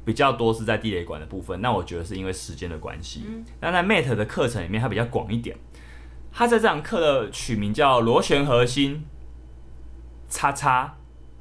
[0.06, 3.26] 比较多是在地雷管的部分，那我觉得是因为时间的关系。
[3.60, 5.58] 那、嗯、在 Mate 的课程里面，它比较广一点。
[6.32, 9.04] 它在这堂课的取名叫螺旋核心，
[10.30, 10.96] 叉叉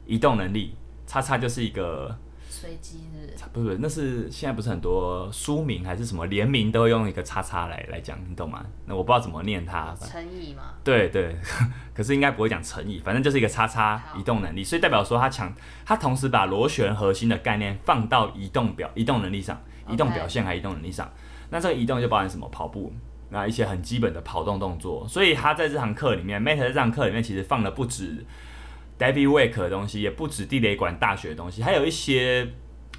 [0.06, 0.74] 移动能力，
[1.06, 2.18] 叉叉就是一个。
[2.48, 3.13] 随机日，
[3.52, 8.64] 不是那是现在不是很多书名还是什么联名都用一个叉叉来来讲，你懂吗？
[8.86, 9.94] 那我不知道怎么念它。
[10.00, 10.74] 成以嘛？
[10.82, 11.36] 对对，
[11.94, 15.52] 可是应该不会讲成以，反正就是一个叉叉移动能力，所以代表说它强，
[15.84, 21.10] 它同时把螺旋核心的概念放到移动表、移动能力上，移动表现还移动能力上。
[21.50, 22.48] 那这个移动就包含什么？
[22.48, 22.92] 跑步，
[23.30, 25.06] 那一些很基本的跑动动作。
[25.08, 28.24] 所以他在这堂课里面，Mate 在这堂课里面其实放了不止。
[28.96, 32.48] David Wake 的东西也不止地雷管大学的东西，还有一些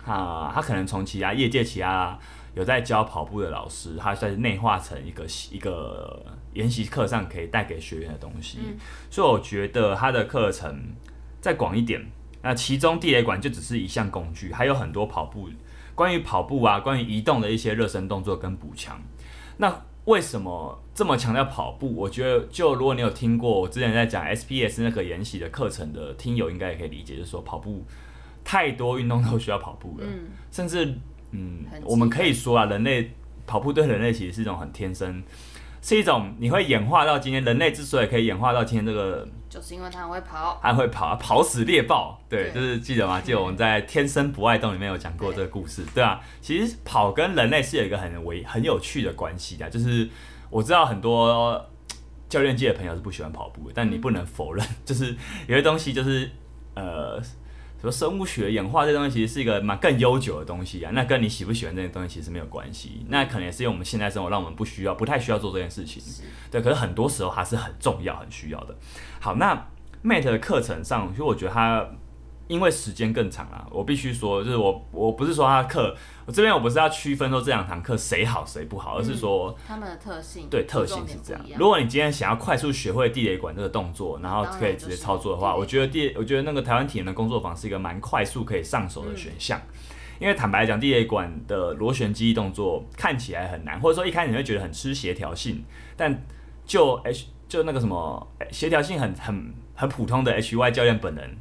[0.06, 2.18] 啊，他可能从其他业界、其他
[2.54, 8.60] 有在教跑步的老师，他在内化成一个一个研习课上可以带给学员的东西。
[8.66, 8.78] 嗯、
[9.10, 10.94] 所以我觉得他的课程
[11.42, 12.06] 再广一点，
[12.42, 15.50] 那其中地雷馆就只是一项工具，还有很多跑步
[15.96, 19.02] 关于跑步啊，关于移动的一些热身动作跟补强。
[19.58, 21.96] 那为什么这么强调跑步？
[21.96, 27.84] 我觉得，就如果你有听过我之前在讲 SPS 那个研习的课程的听友，应该也可以理解，就是说跑步
[28.46, 30.98] 太多运动都需要跑步了，嗯、甚至
[31.32, 33.12] 嗯，我们可以说啊，人类
[33.46, 35.22] 跑步对人类其实是一种很天生。
[35.82, 43.22] 是一种你会演化到今天，人类之所以可以演化到今天这个，就是因为它很会跑，还会跑，跑死猎豹，对，对就是记得吗？
[43.22, 46.20] 记得我们在《天生不爱动》里面有讲过这个故事，对，对啊。
[46.42, 50.10] 其实跑跟人类是有一个很微很有趣的关系的，就是
[50.50, 51.64] 我知道很多
[52.28, 56.45] 教练界的朋友是不喜欢跑步的，但你不能否认，嗯、就是有些东西就是呃。
[57.86, 66.02] 说生物学演化这东西其实是一个蛮更悠久的东西啊，那跟你喜不喜欢这些东西其实没有关系，那可能也是因为我们现在生活让我们不需要、不太需要做这件事情，
[66.52, 66.62] 对。
[66.62, 68.76] 可是很多时候还是很重要、很需要的。
[69.20, 69.68] 好，那
[70.04, 71.88] Mate 的课程上，其实我觉得他。
[72.48, 81.42] 因为时间更长啊，我必须说，就是我我不是说他的课，我这边我不是要区分说这两堂课谁好谁不好，而是说他们的特性，对，特性是这样。
[81.58, 89.60] 如果你今天想要快速学会地雷管这个动作，然后可以直接操作的话，我觉得地，我觉得那个台湾体能的工作坊是一个蛮快速可以上手的选项。
[90.18, 95.66] 因为坦白讲，地雷管的螺旋记忆动作看起来很难，或者说一开始你会觉得很吃协调性，
[95.98, 96.26] 但
[96.66, 101.38] 就 H 就那个什么协调性很很很普通的 HY 教练本人。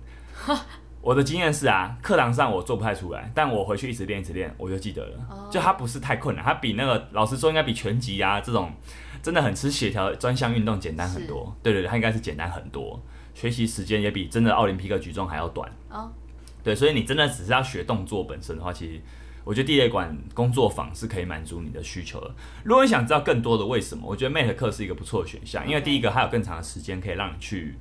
[1.05, 5.27] 我的经验是啊，课堂上我做不太出来，但我回去一直练一直练，我就记得了。
[5.29, 5.53] Oh.
[5.53, 8.73] 就它不是太困难，它比那个老师说应该比拳击啊这种
[9.23, 11.55] 真的很吃协调专项运动简单很多。
[11.63, 12.99] 对对对，它应该是简单很多，
[13.35, 15.71] 学习时间也比真的奥林匹克举重还要短。
[15.91, 16.07] Oh.
[16.63, 18.99] 对，所以你真的只是要学动作本身的话，其实
[19.45, 22.35] 我觉得地雷馆工作坊是可以满足你的需求的。
[22.65, 27.75] 如果你想知道更多的为什么，我觉得 Mate 课是一个不错的选项，因为第一个它有更长的时间可以让你去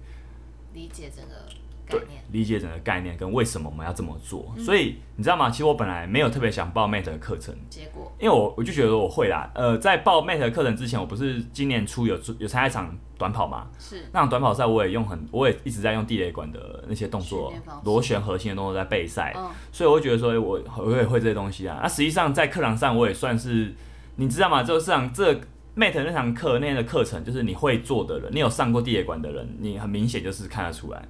[0.74, 1.53] 理解这个。
[1.90, 2.00] 对，
[2.32, 5.50] 理解整个概念跟为什么我们要这么做，嗯、所以你知道吗？
[5.50, 9.52] 其实我本来没有特别想报 Mate 的课程，结果，因为我我就觉得我会啦。
[9.54, 13.68] 呃，在报 Mate 的课程之前，我不是今年初有有参加一场短跑嘛？
[13.78, 21.80] 是那场短跑赛，我也用很，我也一直在用地雷管的那些动作，螺旋核心的动作在备赛，嗯、所以我会觉得说，我我也会这些东西啊。
[21.84, 23.74] 那实际上在课堂上，我也算是，
[24.16, 24.64] 你知道吗？
[24.64, 25.34] 就是这场这
[25.76, 31.04] Mate 那堂课那天的课程，就是你会做的人，你有上过地雷馆的人，你很明显就是看得出来。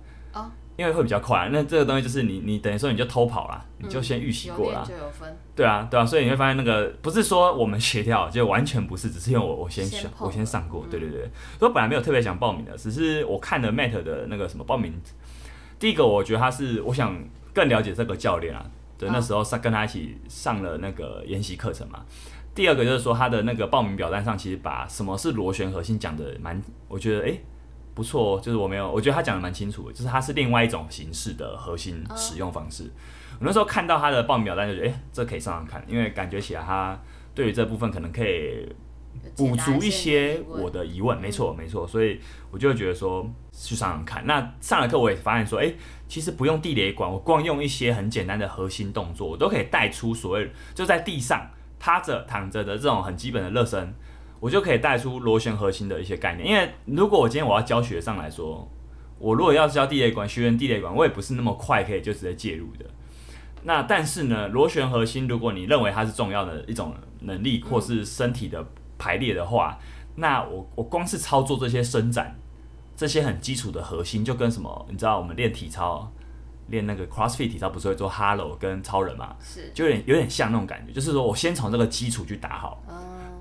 [0.74, 5.38] 哦因为会比较快，那这个东西就是你，你等于说你就偷跑了，你就先预习过了，就有分。
[5.56, 11.22] 对啊，对啊，所以你会发现那个不是说我们协调，就完全不是，只是因为我我先选，我先上过，对对对。
[11.60, 14.92] 所以我本来没有特别想报名的，只是我看了 Mate 的那个什么报名，
[15.78, 17.16] 第一个我觉得他是我想
[17.54, 18.66] 更了解这个教练啊，
[18.98, 22.04] 对，那时候上跟他一起上了那个研习课程嘛。
[22.56, 27.44] 第二个就是说他的那个报名表单上其实把什么是螺旋核心讲的蛮，我觉得诶。
[27.94, 32.84] 不错哦，就是我没有，我觉得他讲的蛮清楚的，就是它是另外一种形式的核心使用方式。
[33.40, 37.00] 我那时候看到他的报名表单，就觉得，哎，这可以上上看，因为感觉起来他
[37.36, 38.68] 对于这部分可能可以
[39.36, 41.20] 补足一些我的疑问。
[41.20, 42.20] 没错，没错，所以
[42.52, 44.26] 我就觉得说去上上看。
[44.26, 45.74] 那上了课我也发现说，哎，
[46.08, 53.94] 其实不用地雷管，我光用一些很简单的核心动作，我都可以带出所谓就在地上趴着、躺着的这种很基本的热身。
[54.44, 58.70] 我就可以带出螺旋核心的一些概念，因为如果我今天我要教学上来说，
[59.18, 62.86] 我如果要教地雷管学员地雷管，我也不是那么快可以就直接介入的。
[63.62, 68.62] 那但是呢，螺旋核心，如果你认为它是重要的一种能力或是身体的
[68.98, 69.80] 排列的话，
[70.16, 72.36] 那我我光是操作这些伸展，
[72.98, 76.12] 这些很基础的核心，就跟什么，你知道我们练体操，
[76.68, 79.34] 练那个 CrossFit 体操不是会做 Halo 跟超人嘛？
[79.40, 82.84] 是，就有点有点像那种感觉，就是说我先从这个基础去打好。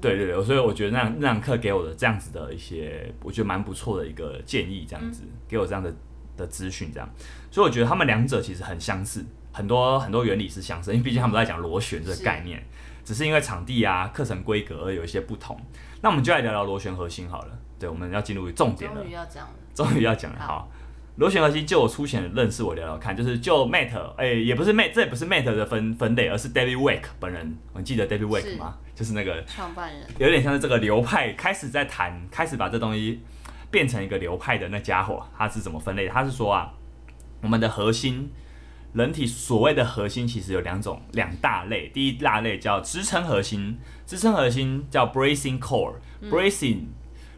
[0.02, 5.94] 对对对，所以我觉得那那堂课给我的这样子的一些，我觉得蛮不错的一个建议，这样子、嗯、给我这样的
[6.36, 7.08] 的资讯，这样，
[7.50, 12.64] 所以我觉得他们两者其实很相似，很多很多原理是相似，因为毕竟他们都在讲螺旋这个概念，是
[13.04, 15.58] 只是因为场地啊、课程规格而有一些不同。
[16.00, 20.46] 那我们就来聊聊螺旋核心好了，对，我们要进入重点了，终于要讲了，终于要讲了，好。
[20.46, 20.72] 好
[21.16, 28.79] 螺旋核心就我粗浅的认识，我聊聊看，就是就 Mate，哎、欸，也不是 Mate，这也不是 Mate 的分分类，而是 David Wake 本人，你记得 David Wake 吗？
[28.94, 33.20] 是就是那个创办人，有点像是这个流派开始在谈，开始把这东西
[33.70, 36.12] 变成一个流派的那家伙，他是怎么分类的？
[36.12, 36.72] 他是说啊，
[37.42, 38.31] 我们的核心，
[38.94, 46.88] 人体所谓的核心其实有两种两大类，第一大类叫支撑核心，支撑核心叫 bracing core，bracing、嗯。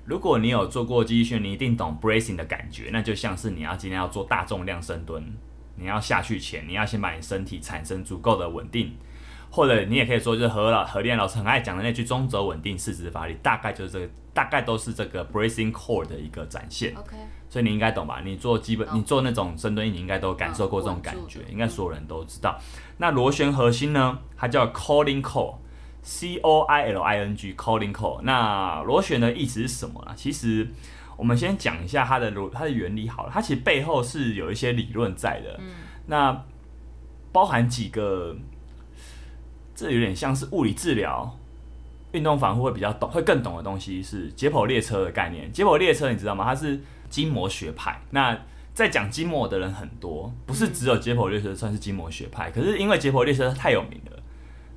[0.05, 5.23] 如果你有做过肌力训，你一定懂 bracing 的感觉，那就像是你要今天要做大重量深蹲，
[5.77, 8.95] 你要下去前，你要先把你身体产生足够的稳定，
[9.51, 16.95] 或者你也可以说就是何老何练老师很爱讲的那句中轴稳定四肢发力，大概就是这个，大概都是这个 bracing core 的一个展现。
[16.97, 17.17] OK，
[17.49, 18.21] 所以你应该懂吧？
[18.23, 22.61] 你做基本，你做那种深蹲，你应该都感受过这种感觉，应该所有人都知道。
[22.99, 24.19] 那螺旋核心呢？
[24.37, 25.55] 它叫 calling Core。
[26.05, 30.13] C O I L I N G Collin Core，那螺旋的意思是什么呢？
[30.15, 30.69] 其实
[31.17, 35.57] 我们先讲一下它的螺它的原理好了，它其实背后是有一些理论在的。
[35.61, 35.71] 嗯，
[36.07, 36.45] 那
[37.33, 38.37] 包含几个，
[39.75, 41.37] 这有点像是物理治疗、
[42.13, 45.51] 运动防护会比较懂、会更懂的东西是解剖列车的概念。
[45.51, 46.45] 解剖列车你知道吗？
[46.45, 47.99] 它是筋膜学派。
[48.11, 48.39] 那
[48.75, 54.14] 在讲筋膜的人很多，不是只有解剖列车算是筋膜学派，可是因为解剖列车太有名了。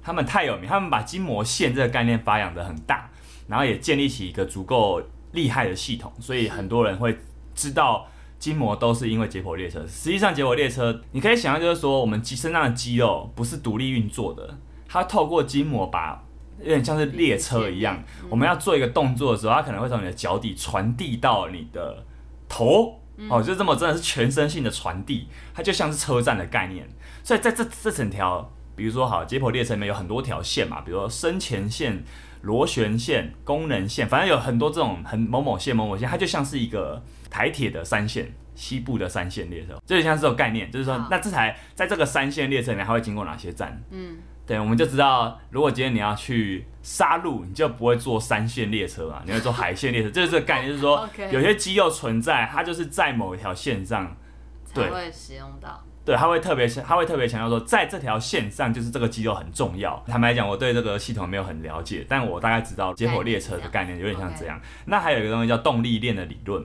[0.07, 3.09] 他们太有名，他们把筋膜线这个概念发扬的很大，
[3.49, 5.01] 然后也建立起一个足够
[5.33, 7.17] 厉害的系统，所以很多人会
[7.53, 8.07] 知道
[8.39, 9.85] 筋膜都是因为解剖列车。
[9.85, 16.23] 实际上，解剖列车你可以想象，就是说我们肌身上的肌肉不是独立运作的，它透过筋膜把
[16.59, 22.05] 有点像是列车一样，我们要做一个动作的时候，它可能会从你的脚底传递到你的
[22.47, 22.97] 头，
[23.29, 26.87] 哦，就这么真的是全身性的传递，它就像是车站的概念。
[27.25, 28.49] 所以在这这整条。
[28.77, 32.03] 比如说，好，解剖列车里面有很多条线嘛，比如说生前线、
[32.43, 43.81] 螺旋线、功能线，反正有很多这种很某某线、某某线，它就像是一个台铁的三线，西部的三线列车，就像是这种概念，就是说，那这台在这个三线列车里面，它会经过哪些站？
[43.89, 50.11] 嗯，对，我们就知道，如果今天你要去杀戮，你就不会坐三线列车嘛，你会坐海线列车。
[50.11, 54.15] 就是这个概念，就是说 有些肌肉存在，它就是在某一条线上
[54.63, 55.83] 才会使用到。
[56.07, 60.01] 对，他会特别，他会特别强调说，在这条线上，就是这个肌肉很重要。
[60.07, 64.57] 坦白讲，我对这个系统没有很了解，但我大概知道解剖列车的概念有点像这样。
[64.85, 66.63] 那还有一个东西叫动力链的理论。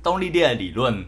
[0.00, 1.04] 动力链的理论，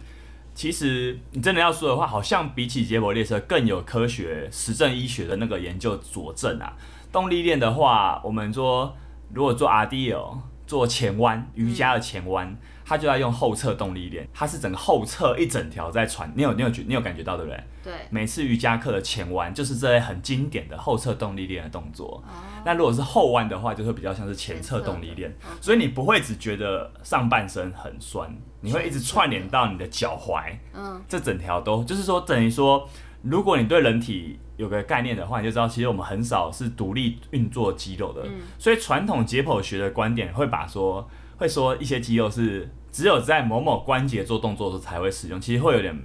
[0.53, 6.77] 其实你真的要说的话，好像比起解剖列车更有科学实证医学的那个研究佐证啊。
[7.13, 8.97] 动力链的话，我们说
[9.33, 12.49] 如果做 RDL 做前弯，瑜伽的前弯。
[12.49, 17.65] 嗯它就要用后侧动力链，它是整个后侧一整条在传，你有你有觉你有感觉到对不对？
[17.85, 17.93] 对。
[18.11, 22.23] 每次瑜伽课的前弯就是这类很经典的后侧动力链的动作。
[22.27, 22.45] 哦。
[22.65, 25.35] 那如果是后弯的话，就会比较像是前侧动力链。
[25.61, 30.53] 所以你不会只觉得上半身很酸，你会一直串联到你的脚踝。
[30.75, 31.03] 嗯。
[31.09, 32.87] 这整条都就是说等于说，
[33.23, 38.23] 如果你对人体有个概念的话，你就知道其实我们很少是独立运作肌肉的。
[38.27, 38.43] 嗯。
[38.59, 41.09] 所以传统解剖学的观点会把说。
[41.37, 45.97] 会说一些肌肉是只有在某某关节做动作的时候才会使用，其实会有点，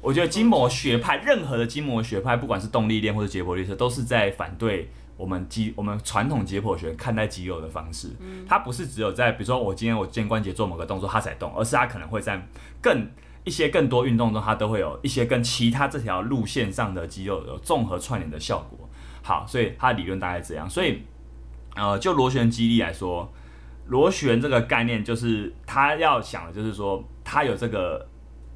[0.00, 8.10] 我觉得筋膜学派任何的筋膜学派，不管是动力链或者解剖列车，都是在反对我们肌我们传统解剖学看待肌肉的方式。
[8.46, 12.40] 它不是只有在比如说我今天我肩关节做某个动作它才动，而是它可能会在
[12.80, 13.10] 更
[13.42, 18.88] 一些更多运动中，它都会有一些跟其他这条路线上的肌肉有综合串联的效果。
[19.22, 20.70] 好，所以它的理论大概这样。
[20.70, 21.02] 所以
[21.74, 23.30] 呃，就螺旋肌力来说。
[23.90, 28.08] 螺旋这个概念，就是他要想的，就是说他有这个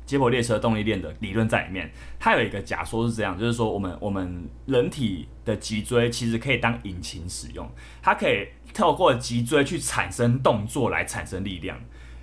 [0.06, 1.90] 解剖列车动力链的理论在里面。
[2.18, 7.68] 他有一个假说是这样，就是说我们我们人体的脊椎其实可以当引擎使用，
[8.00, 11.76] 它可以透过脊椎去产生动作来产生力量。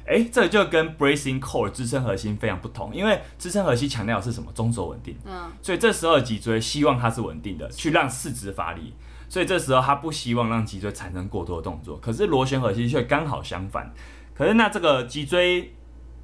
[0.06, 4.52] 诶，这就跟 bracing core 支撑核心非常不同，因为支撑核心强调的是什么？
[4.54, 5.16] 中轴稳定。
[5.26, 5.52] 嗯。
[5.62, 8.94] 所以这时候脊椎希望它是稳定的，去让四肢发力。
[9.32, 13.90] 所以这时候他不希望让脊椎产生过多的动作，可是螺旋核心却刚好相反。
[14.34, 15.74] 可是那这个脊椎，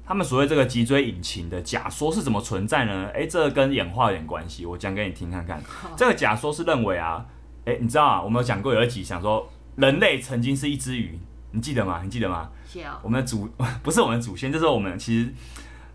[0.04, 3.08] 他们所谓这个脊椎引擎的假说是怎么存在呢？
[3.14, 5.58] 诶，这个跟演化有点关系，我讲给你听看看。
[5.96, 7.24] 这个假说是认为啊，
[7.64, 11.18] 诶，你知道啊，我们有讲过有一集想说人类曾经是一只鱼，
[11.52, 12.02] 你记得吗？
[12.04, 12.50] 你记得吗？
[13.02, 13.48] 我们的祖
[13.82, 15.32] 不是我们的祖先，就是我们其实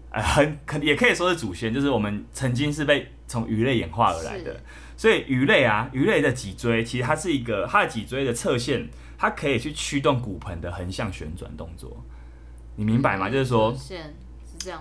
[0.10, 4.60] 呃很可也可以说是祖先，就是我们曾经是被从鱼类演化而来的。
[4.96, 12.04] 所以鱼类啊，鱼类的脊椎其实它是一个，它的脊椎的侧线，它可以去驱动骨盆的横向旋转动作，
[12.76, 13.30] 你明白吗？
[13.30, 13.76] 就是说，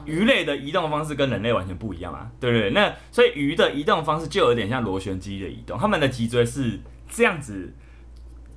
[0.05, 2.71] 鱼类的移动方式跟人类完全不一样啊，对不对？
[2.71, 6.79] 那所以鱼的移动方式就有点像螺旋机的移动，它们的脊椎是
[7.11, 7.73] 这样子，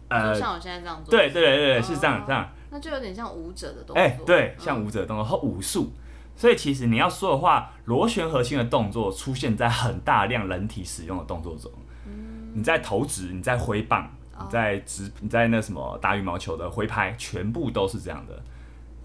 [0.09, 5.91] 呃，像我现在这样做，对对对对，是这样这样，那就有点像舞者的动作，哎，对，像舞者的动作和武术。
[6.37, 11.71] 所以其实你要说的话，螺旋核心的动作出现在很大量人体使用的动作中。
[12.05, 18.37] 嗯、你在投掷，你在挥棒，你在直，你在那什么打羽毛球的挥拍，全部都是这样的。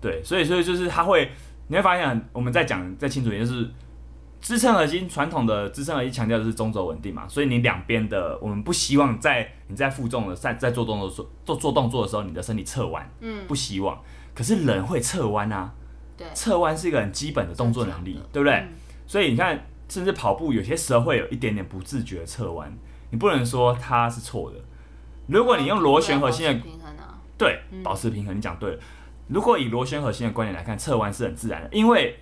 [0.00, 1.30] 对，所以所以就是它会，
[1.68, 3.70] 你会发现我们在讲再清楚一点，就是
[4.40, 13.96] 支撑核心传统的支撑核心强调的是中轴稳定嘛，所以你两边的我们不希望在你在负重的在在做动作做做做动作的时候，你的身体侧弯，嗯，不希望。
[14.34, 15.72] 可是人会侧弯啊。
[16.35, 18.54] 侧弯是一个很基本的动作能力，对不对？
[18.54, 18.68] 嗯、
[19.06, 22.72] 所以你看，甚至跑步有些时候会有一点点不自觉的侧弯，
[23.11, 24.59] 你不能说它是错的。
[25.26, 28.78] 如果你用螺旋核心的平衡啊，对，保持平衡，你讲对了。
[29.28, 32.18] 如果以螺旋核心的观点来看，侧弯是很自然的，因为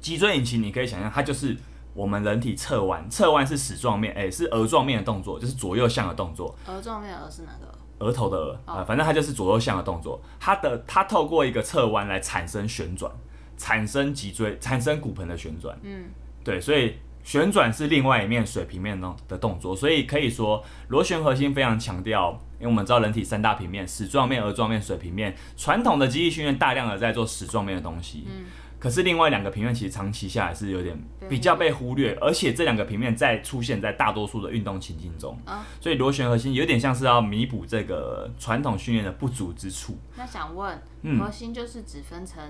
[0.00, 1.56] 脊椎引擎你可以想象，它就是
[1.94, 6.56] 我们人体侧弯，侧弯是矢状面，哎，是额状面的动作，就是左右向的动作。
[6.66, 7.72] 额状面，额是哪个？
[8.00, 10.20] 额头的额啊、呃，反正它就是左右向的动作。
[10.38, 13.10] 它的它透过一个侧弯来产生旋转，
[13.56, 15.78] 产生脊椎，产生骨盆的旋转。
[15.82, 16.04] 嗯，
[16.42, 19.74] 对，所以旋转是另外一面水平面的动作。
[19.74, 25.36] 所以可以说，螺旋核心非常强调，因为我们知道人体三大平面：矢状面、额状面、水平面。
[25.56, 28.26] 传统的肌力训练大量的在做矢状面的东西。
[28.28, 28.44] 嗯。
[28.80, 35.38] 可是另外两个平面其实长期下来是有点比较被忽略，而且这两个平面在出现在大多数的运动情境中，
[35.80, 39.96] 所以螺旋核心有点像是要弥补这个传统训练的不足之处。
[40.16, 40.80] 那想问，
[41.18, 42.42] 核心就是只分成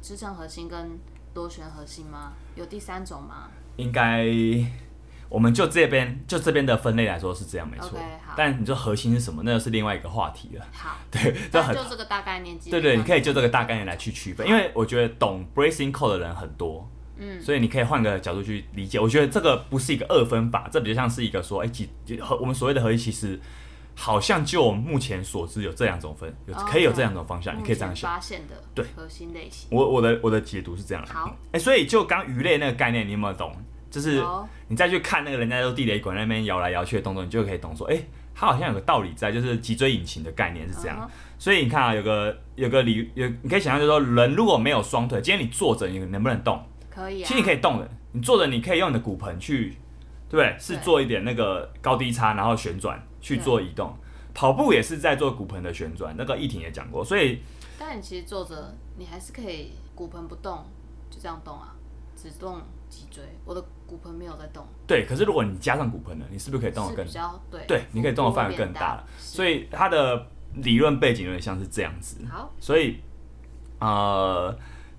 [0.00, 0.98] 支撑核心跟
[1.34, 2.32] 螺旋核心吗？
[2.56, 3.50] 有第三种吗？
[3.76, 4.26] 应该。
[5.28, 10.66] 我们就这边就这边的分类来说是这样没错，okay, 但你说核心是什么，那又是另外一个话题了。
[10.72, 12.58] 好， 对，就很就这个大概念。
[12.70, 18.98] 对对，你可以就这个大概念来去区分，因为我觉得懂 bracing code 的人很多，嗯，所以你可以换个角度去理解。
[18.98, 23.38] 我觉得这个不是一个二分法，这比较像是一个说，哎，几和我们所谓的核心其实
[23.94, 28.10] 好像就我目前所知有这两种分，有可以有这两种方向你可以这样想。
[28.10, 31.12] 发现的对核心类型，我我的我的解读是这样的。
[31.12, 33.52] 好，哎，所以就刚鱼类那个概念，你有没有懂？
[33.90, 34.22] 就是
[34.68, 40.98] 你再去看那个人家都地雷管那边摇来摇去的动作，你就可以懂说，哎、欸，它好像有个道理在，就是脊椎引擎的概念是这样。
[40.98, 41.10] Uh-huh.
[41.38, 46.60] 所以你看啊，有个有个理有，你可以想象就是说，人如果没有双腿，今天你坐着，你能不能动？
[46.90, 47.26] 可以啊。
[47.26, 49.76] 其实你可以动的，你坐着你可以用你的骨盆去，
[50.28, 50.56] 对不对？
[50.58, 53.96] 是做一点那个高低差，然后旋转去做移动。
[54.34, 57.04] 跑步也是在做骨盆的旋转，那个易婷也讲过。
[57.04, 57.40] 所以，
[57.78, 60.64] 但你其实坐着，你还是可以骨盆不动，
[61.10, 61.74] 就这样动啊，
[62.14, 63.22] 只动脊椎。
[63.44, 64.66] 我的骨盆没有在动。
[64.86, 67.04] 对，可是如果你加上骨盆呢，你是不是可以动得更？
[67.04, 67.60] 比较对。
[67.66, 69.06] 对，你可以动的范围更大了。
[69.18, 72.16] 所以它的理论背景有点像是这样子。
[72.30, 72.52] 好。
[72.58, 72.96] 所以，
[73.78, 74.56] 呃，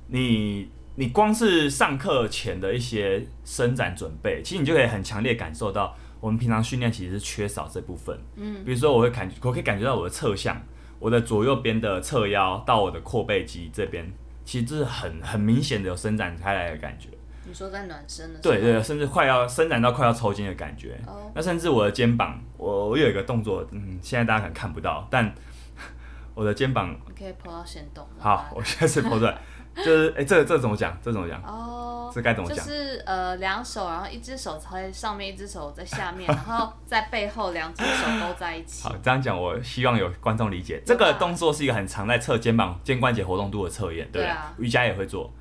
[0.07, 5.95] 你你光是上课前的一些伸展准备，其实你就可以很强烈感受到。
[6.21, 10.61] 我们平常训练其实是缺少这部分，嗯，比如说我会感，我可以感觉到我的侧向，
[10.99, 14.05] 我的左右边的侧腰到我的阔背肌这边，
[14.43, 17.07] 其实这是很很明显的有伸展开来的感觉。
[17.49, 18.53] 你说在暖身的时候？
[18.55, 20.99] 对对，甚至快要伸展到快要抽筋的感觉。
[21.05, 21.31] 哦。
[21.35, 25.33] 那甚至我的肩膀，我我有一个动作，嗯，现在大家可能看不到，但
[26.35, 28.07] 我的肩膀，你可以 po 到先动。
[28.17, 29.37] 好，我现在是 po 出来，
[29.75, 30.97] 就是哎、欸，这这怎么讲？
[31.01, 31.41] 这、怎么讲？
[31.43, 31.85] 哦。
[32.11, 32.57] 这该怎么讲？
[32.57, 38.83] 就是呃，两手，然后一只手在上面，一只手在下面，然后 在背后，两只手勾在一起。
[38.83, 40.81] 好，这样讲，我希望有观众理解。
[40.83, 44.31] 这个动作是一个很常在测肩膀、肩关节活动度的测验，对不对？
[44.31, 45.31] 啊、瑜伽也会做。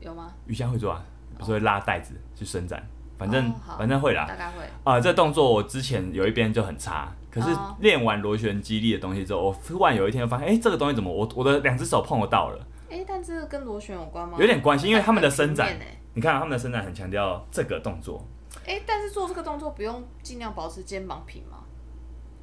[0.00, 0.32] 有吗？
[0.46, 1.00] 瑜伽会做啊，
[1.42, 2.82] 不是会拉带子去伸展，
[3.18, 4.24] 反正、哦、反正会啦。
[4.26, 4.64] 大概会。
[4.84, 7.48] 啊、呃，这动作我之前有一边就很差，可是
[7.80, 12.66] 练完螺旋肌力的东西之后，我突然有一天发现，哎，这个东西怎么我我的两只手碰得到了？
[12.90, 14.36] 哎，但这个跟螺旋有关吗？
[14.38, 15.76] 有点关系，因为他们的伸展。
[16.14, 18.22] 你看、啊、他们的伸展很强调这个动作，
[18.66, 21.58] 哎、欸，但是做这个动作不用尽量保持肩膀平吗？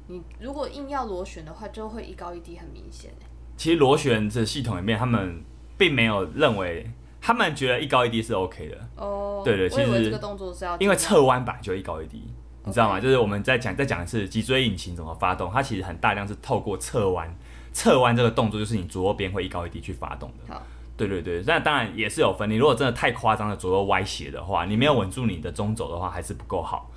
[0.08, 3.12] 你如果硬要螺旋的话，就会一高一低，很明显。
[3.56, 5.40] 其实螺旋这系统里面，他们
[5.78, 6.90] 并没有认为，
[7.20, 8.78] 他们觉得一高一低是 OK 的。
[8.96, 12.22] 哦，对，对对，其实这个动作是要因为侧弯板就一高一低.
[12.64, 13.00] 你知道吗？
[13.00, 17.34] 就是我们在讲再讲一次脊椎引擎怎么发动，它其实很大量是透过侧弯，
[17.72, 20.54] 侧弯这个动作就是你左右边会一高一低去发动的。
[20.54, 20.62] 好。
[20.96, 22.50] 对对对，那当然也是有分。
[22.50, 26.89] 你如果真的太夸张的左右歪斜的话，你没有稳住你的中轴的话，还是不够好。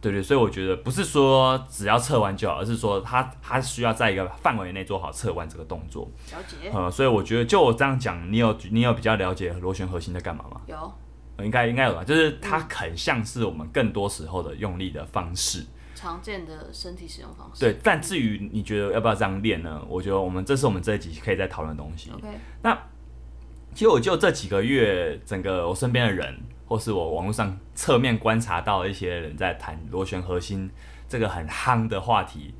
[0.00, 6.10] 对对，所以我觉得不是说只要测完就好，而是说他他需要在一个范围内做好测完这个动作。
[6.32, 6.70] 了解。
[6.72, 10.60] 呃，所以我觉得就我这样讲，你有你有比较了解螺旋核心在干嘛吗？
[10.66, 10.92] 有。
[11.44, 15.64] 应该应该有吧，就是它很像是我们更多时候的用力的方式。
[15.94, 17.60] 常见的身体使用方式。
[17.60, 19.82] 对，但至于你觉得要不要这样练呢？
[19.88, 22.10] 我觉得我们这是我们这一集可以再讨论的东西。
[22.10, 22.28] OK。
[22.62, 22.78] 那。
[23.74, 26.36] 其实我就这几个月，整个我身边的人，
[26.68, 30.70] 或是我网络上侧面观察到一些人在谈螺旋核心
[31.08, 32.54] 这个很夯的话题，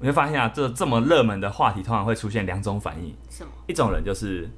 [0.00, 3.14] 我就发现啊，这这么热门的话题，通常会出现两种反应。
[3.30, 3.50] 什么？
[3.68, 4.50] 一种人就是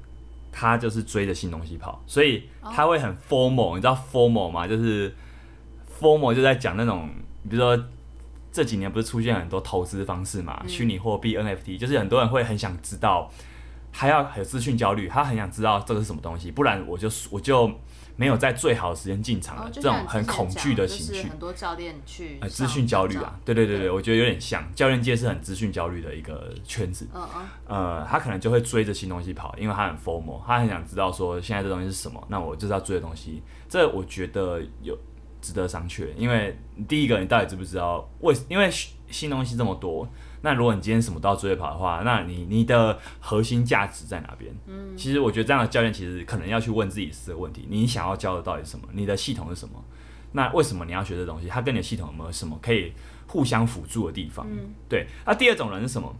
[0.51, 4.67] 他就是追着新东西跑，所以他会很 formal 你知道 formal 吗？
[4.67, 5.15] 就是
[6.01, 7.07] formal 就在讲那种，
[7.47, 7.85] 比如说
[8.51, 13.29] 这几年不是出现很多投资方式嘛，虚拟货币 NFT，就是很多人会很想知道。
[13.91, 17.71] 还要有资讯焦虑，他很想知道这个是什么东西，不然我就我就
[18.19, 19.63] 没有在最好的时间进场了。
[19.63, 27.07] 哦、这种很恐惧的情绪，很多教练去呃资讯焦虑啊，对对对对，我觉得有点像教练界是很资讯焦虑的一个圈子。
[27.15, 27.47] 嗯嗯。
[27.67, 33.41] 呃，他可能就会追着新东西跑，因为他很 formal，他很想知道说现在这东西是什么，那我就是要追的东西。
[33.69, 34.97] 这我觉得有
[35.41, 36.59] 值得商榷，因为
[36.89, 38.69] 第一个你到底知不知道为因为
[39.09, 40.05] 新东西这么多。
[40.41, 44.53] 那如果你今天什么都要追跑的话，那你你的核心价值在哪边？
[44.67, 48.87] 嗯，其实我觉得这样的教练其实可能要去问自己四个问题：你想要教的到底是什么？
[48.93, 49.83] 你的系统是什么？
[50.31, 51.47] 那为什么你要学这东西？
[51.47, 52.93] 它跟你的系统有没有什么可以
[53.27, 54.47] 互相辅助的地方？
[54.49, 55.07] 嗯，对。
[55.25, 56.15] 那第二种人是什么？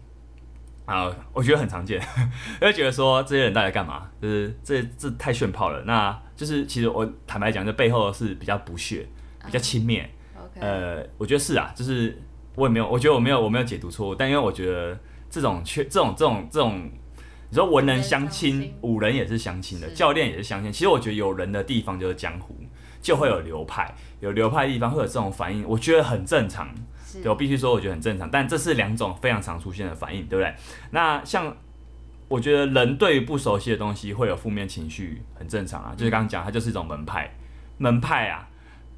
[0.86, 2.02] 啊，我觉得很常见，
[2.60, 4.10] 就会觉得说这些人到底干嘛？
[4.22, 5.84] 就是这这太炫炮了。
[5.86, 9.08] 那就是其实我坦白讲，这背后是比较不屑、
[9.46, 10.04] 比较轻蔑。
[10.36, 12.22] OK，呃，我觉得是啊，就是。
[12.60, 14.14] 我也没有，我觉得我没有，我没有解读错误。
[14.14, 15.00] 但因为我觉得
[15.30, 16.90] 这种缺，这种这种这种，
[17.50, 20.70] 你说文人相亲，武人也是相亲的，教练也是相亲。
[20.70, 22.54] 其实我觉得有人的地方就是江湖，
[23.02, 26.68] 就会有流派，有流派的地方会有这种反应，我觉得很正常。
[27.24, 28.30] 对，我必须说，我觉得很正常。
[28.30, 30.54] 但这是两种非常常出现的反应，对不对？
[30.92, 31.56] 那像
[32.28, 35.94] 我觉得人对于不熟悉的东西会有负面情绪，很正常啊。
[35.96, 37.34] 就是刚刚讲，它就是一种门派，
[37.78, 38.49] 门派啊。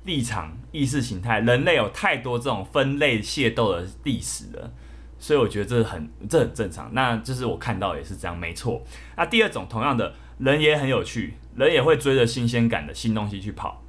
[0.03, 4.71] 立场、意识形态，人类有太多这种分类械斗的历史了，
[5.19, 6.89] 所以我觉得这很这很正常。
[6.93, 8.81] 那就是我看到也是这样，没错。
[9.15, 13.83] 那第二种，同样的人也很有趣，人也会追着新鲜感的新东西去跑，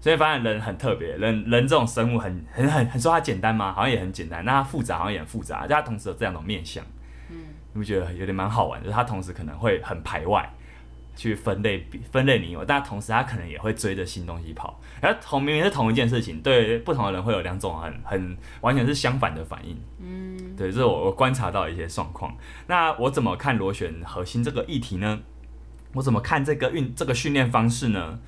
[0.00, 1.16] 所以发现人很特别。
[1.16, 3.72] 人人这种生物很 很很很说它简单吗？
[3.72, 4.42] 好像也很简单。
[4.44, 6.82] 那它复杂好像也很复杂，但它同时有这样的面相。
[7.28, 7.36] 嗯，
[7.74, 8.86] 你不觉得有点蛮好玩的？
[8.86, 10.50] 就是它同时可能会很排外。
[11.20, 14.80] 去分类分类你我，但同时他可能也会追着新东西跑。
[15.02, 19.76] 而同明明是同一件事情，对不同的人会有两种很很完全是相反的反应。
[19.98, 22.34] 嗯，对，这是我我观察到一些状况。
[22.68, 25.20] 那我怎么看螺旋核心这个议题呢？
[25.92, 28.18] 我怎么看这个运这个训练方式呢？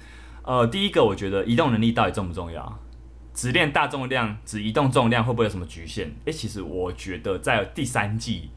[0.43, 2.79] 呃，第一个我觉得移动能力到底重不重要？
[3.33, 6.09] 只练大重量，只移动重量会不会有什么局限？
[6.27, 8.51] 诶、欸，其实我觉得在第三季，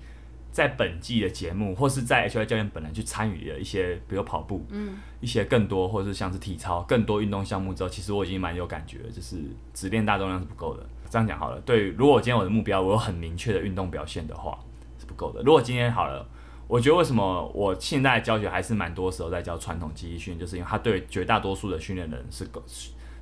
[0.55, 9.35] 在本季的节目，或是在 HY 教练本人去参与的一些，比如跑步，嗯，一些更多，或者是像是体操，更多运动项目之后，其实我已经蛮有感觉，就是
[9.73, 10.87] 只练大重量是不够的。
[11.09, 14.57] 这样讲好了，对，如果今天我的目标我有很明确的运动表现的话，
[14.97, 15.41] 是不够的。
[15.41, 16.25] 如果今天好了，
[16.69, 22.63] 我觉得为什么我现在教学还是蛮多时候在教传统记忆训练，就是因为它对绝大多数的训练人是够。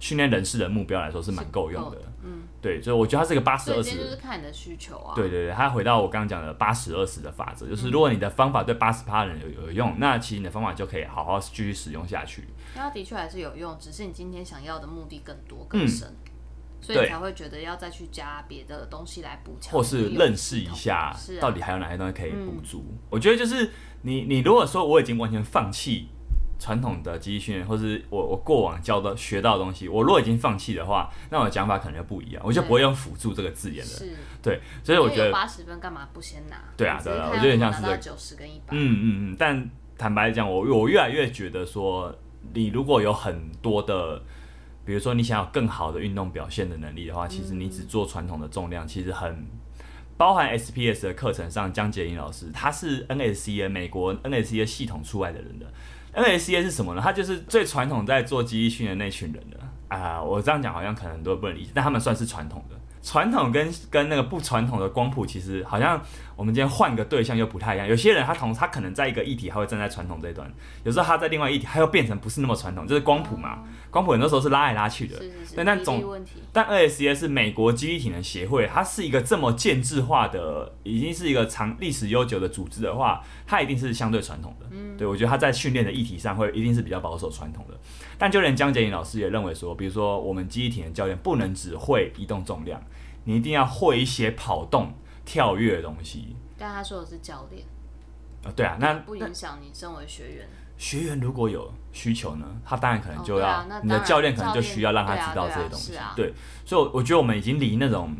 [0.04, 5.16] 训练人士的目标来说是蛮够用的，嗯，对，所以我觉得它是个八十二十，就是看你的需求啊。
[5.16, 12.44] 对对对，它回到我刚刚讲的八十二十的法则，就是如果你的方法对八十趴人有有用，那其实你的方法就可以好好继续使用下去。
[12.76, 16.34] 那它的确还是有用，只是你今天想要的目的更多更深，嗯，
[16.82, 22.84] 所以你才会觉得要再去加别的东西来补强，或是认识一下到底还有哪些东西可以补足。
[23.10, 26.10] 我觉得就是你你如果说我已经完全放弃。
[26.60, 33.92] 传统的机器训练，或是我我过往教的学到的东西，我如果已经放弃的话，那我的讲法可能就不一样，我就不会用辅助这个字眼了。
[33.92, 36.56] 是，对，所以我觉得八十分干嘛不先拿？
[36.78, 38.68] 对啊，对啊，我觉得很像是这九十跟一百。
[38.72, 42.16] 嗯嗯嗯，但坦白讲，我我越来越觉得说，
[42.54, 44.22] 你如果有很多的，
[44.86, 49.46] 比如说你想要更好的运动表现的能力的话，其实你只做传统的重量，其实很
[50.16, 55.66] 包含 SPS 的课程上，江杰英老师他是 NSCA 美国 NSCA 系统出来的人的。
[56.14, 57.02] NACA 是什么呢？
[57.04, 59.58] 它就是最传统在做记忆训练那群人的
[59.88, 60.22] 啊！
[60.22, 62.76] 我这样讲好像可能很多人不能理解，但他们算是传统的。
[63.04, 66.02] 传统跟跟那个不传统的光谱，其实好像
[66.38, 67.86] 我们今天换个对象又不太一样。
[67.86, 70.48] 有些人他同他可能在一个议题，他会站在传统这一端；
[70.86, 73.60] 有时候他在另外一他又变成不是那么传统，就是光谱嘛。
[73.92, 75.22] 光谱很多时候是拉来拉去的。
[75.56, 76.02] 但但总
[76.52, 84.66] 但 NSCA 是美国肌力体能协会，它是一个这么建制化的，已经是一个长历史悠久的组织的话，它一定是相对传统的。
[84.72, 87.78] 嗯，对我觉得他在训练的议题上会一定是比较保守传统的。
[88.24, 92.82] 但就连江杰颖老师也认为说，比如说我们肌力体能教练不能只会移动重量。
[93.26, 94.94] 你一定要会一些跑动、
[95.26, 96.34] 跳跃的东西。
[96.58, 97.66] 但他说的是教练。
[98.56, 100.48] 对啊，那不影响你身为学员。
[100.78, 105.92] 学员如果有需求呢，他当然可能就要，哦啊、你的教练可能就需要让他知道这些东西。
[106.16, 108.16] 对，所以我觉得我们已经离那种，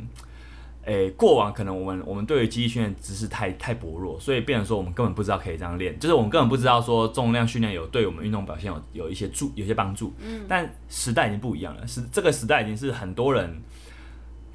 [0.86, 10.14] 诶、欸，过往可能我们我们对于肌力训练知识太太薄弱，所以变成说我们根本不知道可以这样练，就是我们根本不知道说重量训练有对我们运动表现有有一些助，有些帮助。
[10.20, 10.42] 嗯。
[10.48, 13.62] 但时代已经不一样了，是这个时代已经是很多人。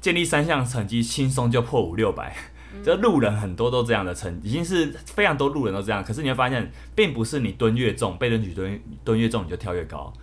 [0.01, 2.33] 建立三项成绩轻松就破五六百，
[2.81, 6.01] 这路人很多都这样的成，已经是非常多路人都这样。
[6.01, 10.13] 可是你会发现，并不是你蹲越重，被蹲举蹲蹲越重你就跳越高，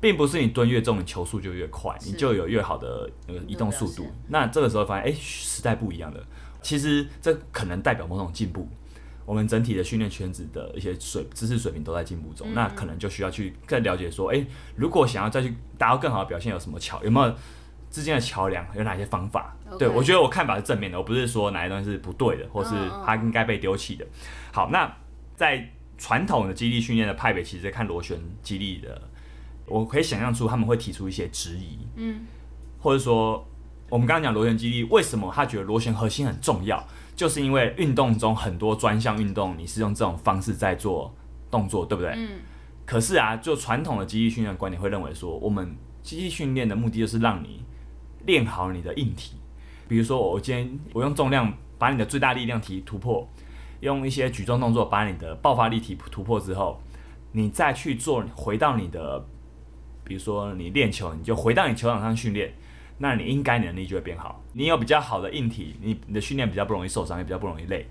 [0.00, 4.10] 并不是你蹲越重你球速就越快，你就有越好的那个移动速度。
[4.28, 6.20] 那这个时候发现，哎、欸，时代不一样了。
[6.62, 8.68] 其实这可能代表某种进步，
[9.24, 12.52] 我们整体的训练圈子的一些水知识水平都在进步中。
[12.54, 17.02] 那可能就需要去更了解说，哎、欸，如果想要再去达到更好的表现，有什么桥？
[17.04, 17.34] 有没有？
[17.88, 22.70] 之间的桥梁有哪些方法.对，我觉得我看法是正面的，我不是说哪些东西是不对的，或是
[23.06, 24.04] 它应该被丢弃的。
[24.04, 24.54] Oh, oh.
[24.54, 24.96] 好，那
[25.34, 29.00] 在传统的肌力训练的派别，其实看螺旋肌力的，
[29.66, 32.20] 我可以想象出他们会提出一些质疑，嗯，
[32.78, 33.46] 或者说
[33.88, 36.82] 我们刚刚讲螺旋肌力，为什么他觉得螺旋核心很重要？
[37.14, 41.14] 就是因为运动中很多专项运动，你是用这种方式在做
[41.50, 42.12] 动作，对不对？
[42.16, 42.38] 嗯。
[42.84, 47.64] 可是啊，就传统的肌力训练观点会认为说，我们肌力训练的目的就是让你
[48.26, 49.36] 练好你的硬体，
[49.88, 53.28] 比如说我今天我用重量把你的最大力量提突破，
[53.80, 56.80] 用一些举重动作把你的爆发力提突破之后，
[57.32, 59.26] 你再去做回到你的，
[60.06, 62.54] 比如说你练球，你就回到你球场上训练，
[62.98, 64.42] 那你应该能力就会变好。
[64.52, 67.86] 你有比较好的硬体，你你的训练比较不容易受伤，也比较不容易累。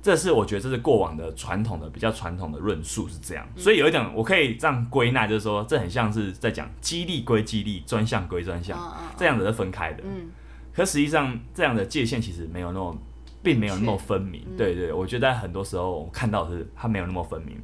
[0.00, 8.76] 这是我觉得这是过往的传统的比较传统的论述是这样，所以有一点我可以这样归纳，就是说这很像是在讲激励归激励，专项归专项，
[9.16, 10.02] 这样子是分开的。
[10.04, 10.28] 嗯，
[10.72, 12.98] 可实际上这样的界限其实没有那么，
[13.44, 14.44] 并没有那么分明。
[14.56, 17.56] 对对，我觉得在很多时候我看到的是它没有那么分明。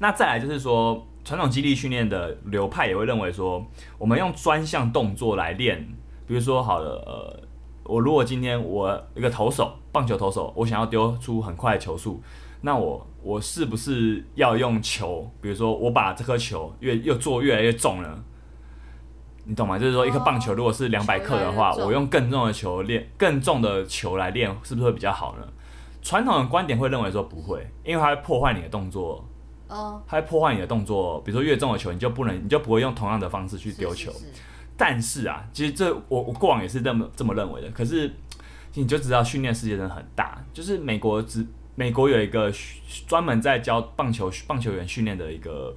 [0.00, 3.64] 那再来就是说，传统肌力训练的流派也会认为说，
[3.98, 5.78] 我们用专项动作来练，
[6.26, 7.48] 比如说好了，呃。
[7.84, 12.22] 我如果今天我一个投手，棒球投手，我想要丢出很快的球速，
[12.60, 15.28] 那我我是不是要用球？
[15.40, 18.22] 比如说我把这颗球越又做越来越重了，
[19.44, 19.80] 你懂吗？
[19.80, 25.48] 就是说一颗棒球如果是两百克的话，我用更重的球练，更重的球来练，是不是会比较好呢？
[26.00, 29.28] 传统的观点会认为说不会，因为它会破坏你的动作
[29.72, 31.20] 哦，它会破坏你的动作。
[31.22, 34.12] 比如说越重的球，你就不能，你就不会用同样的方式去丢球。
[34.12, 34.32] 是是是。
[34.76, 37.70] 但是啊，其实这我我过往也是这么这么认为的。
[37.70, 38.10] 可是
[38.74, 42.52] 你就知道训练世界真的很大，就是美国只美国有一个
[43.06, 45.74] 专门在教棒球棒球员训练的一个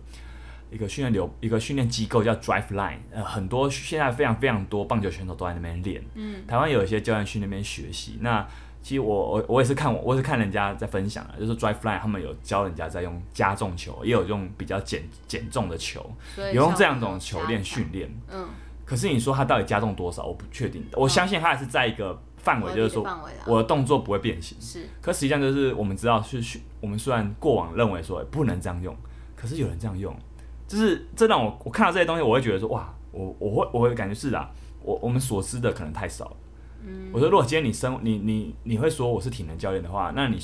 [0.71, 6.03] 一个训练流一个训练机构叫 Driveline，呃，很多现在非常非常多棒球选手都在那边练。
[6.15, 8.17] 嗯，台湾有一些教练去那边学习。
[8.21, 8.47] 那
[8.85, 16.07] 其实我我我也是看我我也是看人家在分享啊，就是 Driveline 他们有教人家在用加重球，也有用比较减减重的球，
[16.37, 18.07] 有用这样种球练训练。
[18.31, 18.47] 嗯。
[18.85, 20.23] 可是你说他到底加重多少？
[20.23, 20.99] 我不确定的。
[20.99, 23.03] 我相信他还是在一个范围，就是说
[23.47, 24.55] 我的动作不会变形。
[24.61, 24.87] 是。
[25.01, 28.95] 可实际上就是我们知道是是，我们虽然过往认为说不能这样用，
[29.35, 30.15] 可是有人这样用，
[30.67, 34.47] 就是这让我我看到这些东西，我会觉得说哇，我我会我会感觉是啊，
[34.83, 36.37] 我我们所知的可能太少了。
[36.85, 37.09] 嗯。
[37.11, 40.37] 我说如果今天你生你你你会说我是体能教练的话，那你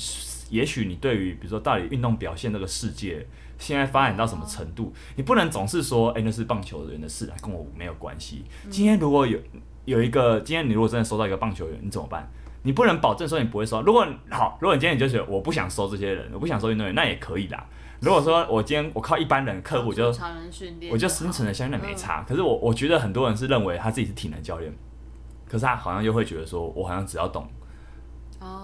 [0.50, 3.26] 也许你对于比如说到底运动表现这个世界。
[3.58, 4.92] 现在发展到什么程度？
[5.14, 8.44] 你不能总是说，哎、欸，那是棒球人的事啊，跟我没有关系。
[8.68, 9.38] 今天如果有
[9.84, 12.28] 有一个，今天你如果真的收到一个棒球员，你怎么办？
[12.64, 13.80] 你不能保证说你不会收。
[13.82, 17.64] 如果好，如果你今天你就觉得我不想收这些人，我不想收运动员，那也可以啦。
[18.00, 20.12] 如果说我今天我靠一般人客户就
[20.90, 22.24] 我就生存的相对没差。
[22.28, 24.74] 可是我我觉得很多人是认为他自己是体能教练，
[25.52, 27.46] 可是他好像又会觉得说我好像只要懂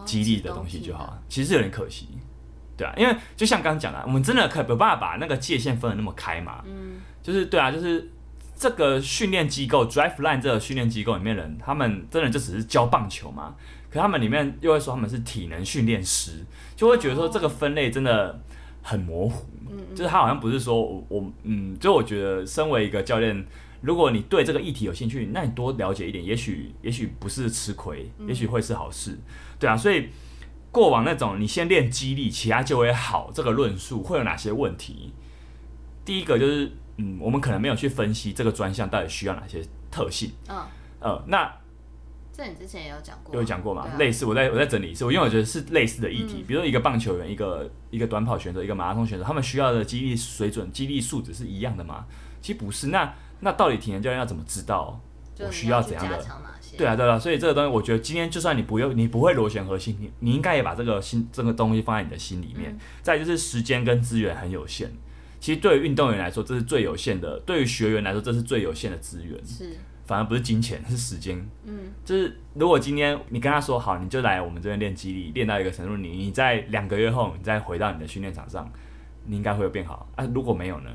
[0.07, 2.09] 激励的东西就好，其实有点可惜。
[2.78, 6.64] 对啊，因为就像刚刚讲的，我们真的可没办法把那个界限分的那么开嘛。
[6.64, 8.11] 嗯，就是对啊，就是
[8.57, 13.55] 这个训练机构 Driveline 这个训练机构里面人，他们真的就只是教棒球嘛？
[13.91, 16.32] 可他们里面又会说他们是体能训练师，
[16.74, 18.41] 就会觉得说这个分类真的
[18.82, 19.47] 很模糊。
[19.68, 23.47] 嗯，就是他好像不是说我我嗯，就我觉得身为一个教练，
[23.80, 29.18] 如果你对这个议题有兴趣，那你多了解一点，也许也许不是吃亏，也许会是好事。
[29.58, 30.08] 对啊，所以。
[30.70, 35.14] 过往那种你先练肌力，其他就会好，这个论述会有哪些问题？
[36.04, 40.30] 第一个就是，嗯，我们可能没有去分析这个专项到底需要哪些特性。
[40.46, 40.58] 嗯，
[41.00, 41.50] 呃，那
[42.30, 43.88] 这你之前也有讲过，有讲过吗？
[43.90, 52.04] 啊、类似，我在我在整理一次，我因为我觉得是类似的议题，嗯、比如说一个棒球员、一个一个短跑选手、一个马拉松选手，他们需要的肌力水准、肌力素质是一样的吗？
[52.42, 52.88] 其实不是。
[52.88, 53.10] 那
[53.41, 55.01] 那到底体能教练要怎么知道
[55.41, 56.18] 我需要怎样的？
[56.76, 62.70] 对啊，对啊，所以这个东西，我觉得今天就算你不用，你不会螺旋核心，你你应该也把这个心这个东西放在你的心里面。
[62.70, 64.89] 嗯、再就是时间跟资源很有限，
[65.41, 69.45] 其实对于运动员来说，这是最有限的；对于学员来说，这是最有限的资源。
[69.45, 71.45] 是，反而不是金钱，是时间。
[71.64, 78.70] 嗯，就是如果今天你跟他说好，你就来我们这边练肌力，练到一个程度，你你在两个月后，你再回到你的训练场上，
[79.24, 80.24] 你应该会有变好啊。
[80.32, 80.91] 如果没有呢？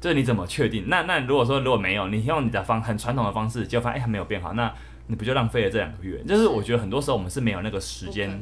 [0.00, 0.88] 这你怎么确定？
[0.88, 4.72] 那那如果说如果没有，你用你的方很传统的方式，就发现哎还没有变好，那
[5.08, 6.22] 你不就浪费了这两个月？
[6.24, 8.40] 就是我觉得很多时候我们是没有那个时间，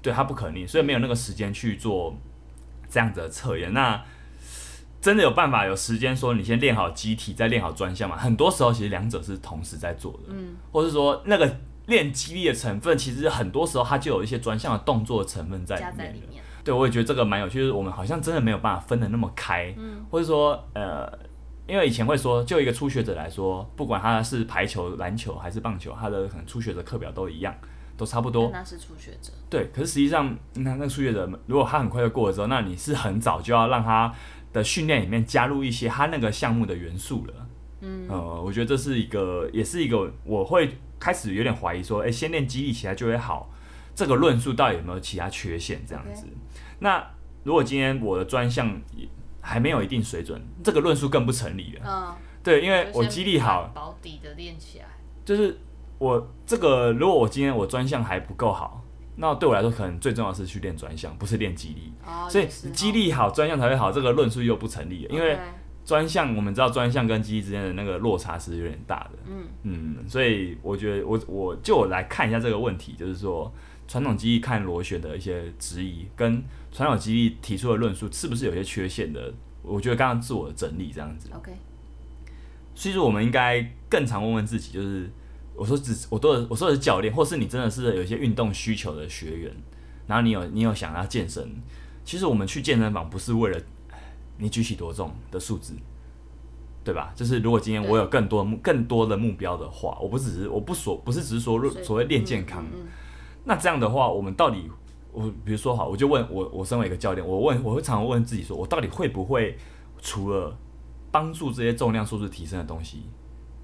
[0.00, 2.16] 对它不可逆，所以没有那个时间去做
[2.88, 3.72] 这样子的测验。
[3.74, 4.02] 那
[5.00, 8.16] 真的有办法有时间说你先练好机体，再练好专项嘛？
[8.16, 16.42] 很多时候其实两者是同时在做的，嗯，或是说那个练肌力的成分，其实很多时候它就有一些专项的动作的成分在里面。
[16.66, 21.08] 对，我也觉得这个蛮有趣，就是我们好像真的没有办法分的那么开，嗯，或者说，呃，
[21.68, 27.54] 因为以前会说，就一个初学者来说，不管他是排球、篮球还是棒球，他的可能初学者课表都一样，
[27.96, 28.50] 都差不多。
[28.52, 29.32] 那是初学者。
[29.48, 34.12] 对，可是实际上，那那初学者，如果他很快就过了之后，那你是很早就要让他
[34.52, 37.46] 的训练里面加入一些他那个项目的元素了。
[37.82, 43.52] 嗯，呃，我觉得这是一个，也是一个，我会开始有点怀疑说，哎，先练肌力起来就会好。
[43.94, 45.80] 这个论述到底有没有其他缺陷？
[45.88, 46.26] 这样子，
[46.86, 47.04] 那
[47.42, 48.80] 如果今天我的专项
[49.40, 51.82] 还没有一定水准，这个论述更不成立了。
[51.84, 52.14] 嗯，
[52.44, 54.84] 对，因为我肌力好，保底的练起来，
[55.24, 55.58] 就是
[55.98, 58.84] 我这个，如果我今天我专项还不够好，
[59.16, 61.92] 那对我来说可能最重要的是去练专项，不是练肌力。
[62.06, 65.36] 哦，所以肌力好，专项才会好，这个论述又不成立了，因为
[65.84, 69.18] 专项我们知道专项跟肌力之间的那个落差是有点大的。
[69.26, 73.52] 嗯嗯，所以我觉得我我就我来看一下这个问题，就是说。
[73.88, 79.32] 传统记忆看螺旋的一些质疑，跟传统记忆提出的论述是不是有些缺陷的？
[79.62, 81.28] 我觉得刚刚自我的整理这样子。
[81.34, 81.52] OK。
[82.74, 85.10] 所以说，我们应该更常问问自己，就是
[85.54, 89.52] 我说只我都我说的是教练，或是你真的是有一些运动需求的学员，
[90.06, 91.48] 然后你有你有想要健身，
[92.04, 93.58] 其实我们去健身房不是为了
[94.36, 95.74] 你举起多重的数字，
[96.84, 97.12] 对吧？
[97.16, 102.62] 就是如果今天我有更多目更多的目标的话，我不只是我不所不是只是说所谓练健康。
[102.64, 102.86] 嗯嗯嗯
[103.48, 104.68] 那这样的话，我们到底，
[105.12, 109.56] 我比如说好，我就问我，我身为一个教练，我问，我会常常问自己说，我到底会不会
[110.02, 110.54] 除了
[111.12, 113.04] 帮助这些重量素质提升的东西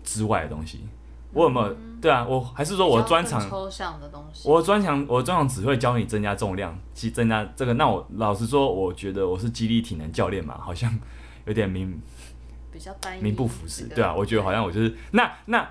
[0.05, 0.87] 之外的东西，
[1.33, 1.73] 我有没有？
[1.73, 4.49] 嗯、对啊，我还是说我专长抽象的东西。
[4.49, 7.75] 我专长，我专长只会教你增加重量，去增加这个。
[7.75, 10.97] 那我老实说，我觉得我是激励体能教练嘛，好像
[11.47, 12.01] 有点名
[12.71, 13.87] 比较单一，名不符实。
[13.89, 15.69] 对啊，我觉得好像我就是那那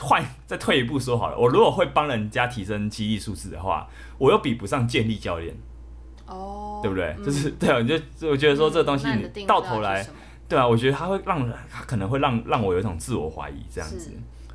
[0.00, 3.88] 换再退一步说好了，我如果会帮人家提升肌力素质的话，
[4.18, 5.56] 我又比不上健力教练。
[6.26, 7.14] 哦，对不对？
[7.18, 10.02] 嗯、就是对啊，你就我觉得说这个东西你到头来。
[10.02, 10.06] 嗯
[10.48, 14.12] 对啊，我觉得他会让人，他可能会让让我有一种自我怀疑这样子。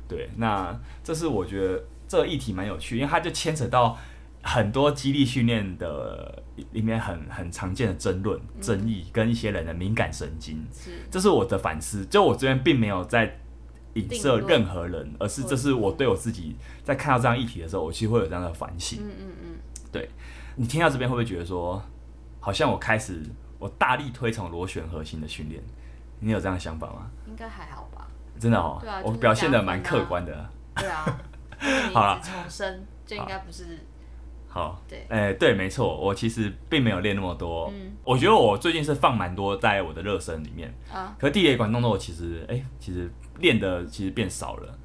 [0.08, 0.74] 对，那
[1.04, 3.98] 这是我觉得这个议题蛮有趣，因为它就牵扯到
[4.42, 10.66] 很多肌力训练的里面很很常见的争论、嗯、争议跟一些人的敏感神经。
[10.72, 12.06] 是，这是我的反思。
[12.06, 13.41] 就我这边并没有在
[13.94, 19.00] 影射任何人，而是这是我对我自己在看到这样议题的时候，我其实会有这样的反省。
[19.02, 19.48] 嗯嗯嗯。
[19.90, 20.08] 对，
[20.56, 21.82] 你听到这边会不会觉得说，
[22.40, 23.22] 好像我开始
[23.58, 25.62] 我大力推崇螺旋核心的训练？
[26.20, 27.10] 你有这样的想法吗？
[27.26, 28.06] 应该还好吧。
[28.38, 30.50] 真的哦，啊、我表现的蛮客观的。
[30.76, 31.20] 对啊。
[31.92, 33.78] 好了，重生就应该不是。
[34.48, 34.82] 好。
[34.88, 35.06] 对。
[35.08, 37.70] 哎、欸，对，没错，我其实并没有练那么多。
[37.74, 37.92] 嗯。
[38.04, 40.72] 我觉得我最近是放蛮多在我的热身里面。
[40.92, 41.14] 啊。
[41.18, 44.78] 可是地铁管动作，我其实哎、欸，其实练的其实变少了。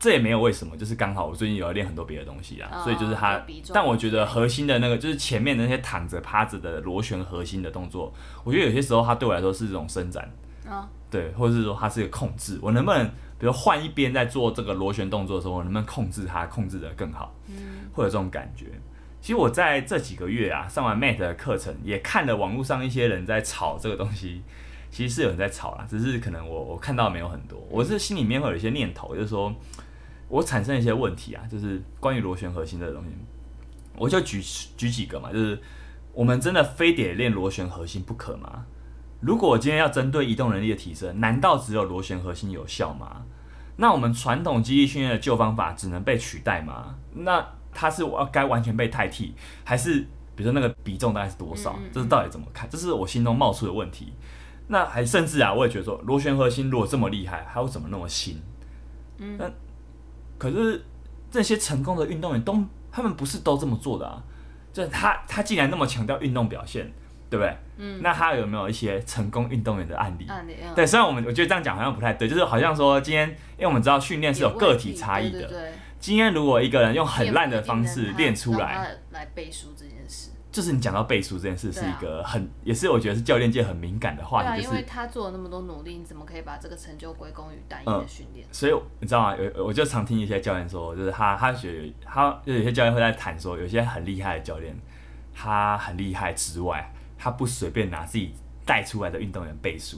[0.00, 3.42] 这也没有为什么，就是刚好我最近有要练很多别的东西啊，哦、所以就是它。
[3.74, 8.14] 但我觉得核心的那个，就是前面的那些躺着、趴着的螺旋核心的动作，
[8.44, 10.32] 我觉得有些时候它对我来说是一种伸展。
[10.68, 13.04] 啊，对，或者是说它是一个控制，我能不能，
[13.38, 17.34] 比如换一边在做这个螺旋动作的时候，我能不能控制它，控制的更好？
[17.48, 18.66] 嗯，会有这种感觉。
[19.20, 24.42] 其实我在这几个月啊，上完 Mate 的课程，也看了网络上一些人在吵这个东西，
[24.90, 29.54] 其实是有人在吵啦，只是可能我我看到没有很多，我是心里面会有一些念头，就是说
[30.28, 33.10] 我产生一些问题啊，就是关于螺旋核心这个东西，
[33.96, 34.40] 我就举
[34.76, 35.60] 举几个嘛，就是
[36.12, 38.64] 我们真的非得练螺旋核心不可吗？
[39.20, 43.24] 如果我今天要针对移动能力的提升，难道只有螺旋核心有效吗？
[43.76, 46.96] 那我们传统肌力训练的旧方法只能被取代吗？
[47.14, 49.34] 那它是我要该完全被代替，
[49.64, 50.00] 还是
[50.34, 51.78] 比如说那个比重大概是多少？
[51.92, 52.68] 这是到底怎么看？
[52.70, 54.12] 这是我心中冒出的问题。
[54.68, 58.40] 那还甚至啊，我也觉得说，螺旋核心如果这么厉害，还有怎么那么新？
[59.18, 59.50] 嗯，那
[60.38, 60.84] 可是
[61.30, 62.62] 这些成功的运动员都，
[62.92, 64.22] 他们不是都这么做的啊？
[64.72, 66.92] 就是他，他既然那么强调运动表现。
[67.30, 67.54] 对不对？
[67.76, 70.24] 嗯，那他有没有一些成功运动员的案例？
[70.28, 75.40] 案例，嗯、对，虽然我们我觉得这样讲好像不太对，就是好像说今天，因为我们知道训练是有个体差异的。
[75.40, 88.44] 对对对，今天如果一个人用很烂的方式练出来，来背书这件事，就是你讲到背书这件事是一个很，啊、也是我觉得是教练界很敏感的话题，就是、因为他做了那么多努力，你怎么可以把这个成就归功于单一的训练？
[88.44, 89.36] 嗯、所以你知道吗？
[89.36, 94.76] 有我就常听一些教练说，就是他他学他就有些教练会在谈说，有些很厉害的教练，
[95.32, 96.92] 他很厉害之外。
[97.20, 98.32] 他不随便拿自己
[98.64, 99.96] 带出来的运动员背书，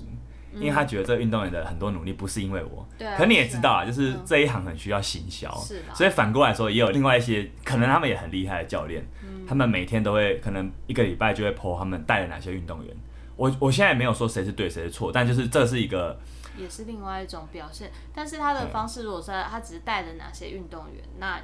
[0.54, 2.86] 因为他觉得这个运动员的很多努力不是因为我。
[2.98, 3.16] 对、嗯。
[3.16, 5.94] 可你也知道啊，就是这一行很需要行销，是的。
[5.94, 12.96] 所以反过来说，也有另外一些可能他们也很厉害的教练，嗯、他们每天都会可能一个礼拜就会 po 他们带了哪些运动员。
[13.36, 16.18] 我我现在也没有说谁是对谁是错，但就是这是一个，
[16.56, 17.90] 也是另外一种表现。
[18.14, 21.40] 但是他的方式，如果说他只是带着哪些运动员，那。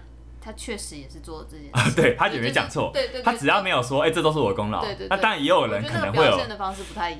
[0.46, 5.08] 他确实也是做这件事，啊、对他也没讲错，对对，他只要没有说，哎，这都是我的功劳，对对。
[5.08, 6.38] 那当然也有人可能会有，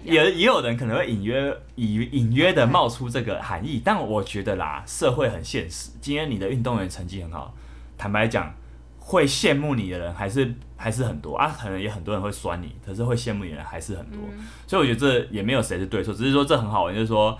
[0.04, 7.52] 也也有人可能会隐约隐隐约的冒出这个含义，但我觉得啦，社会很现实，今天你的运动员成绩很好，
[7.98, 8.54] 坦白讲，
[9.00, 17.36] 会羡慕你的人还是还是很多啊，可能也很多人会酸你，可是会羡慕你的人还是很多，嗯、所以我觉得这也没有谁是对错，只是说这很好玩，就是说。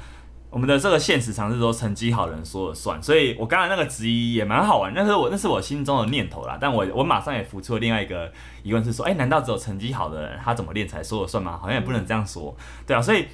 [0.57, 6.57] 我们的这个现实常是说成绩好的人说了算，所以我刚才那个质疑也蛮好玩，那是我那是我心中的念头啦。
[6.59, 8.33] 但我我马上也浮出了另外一个
[8.63, 11.59] 疑问是说，哎，难道只有成绩好的人他怎么练才说了算吗？
[11.61, 13.03] 好像也不能这样说，对啊。
[13.03, 13.27] 所以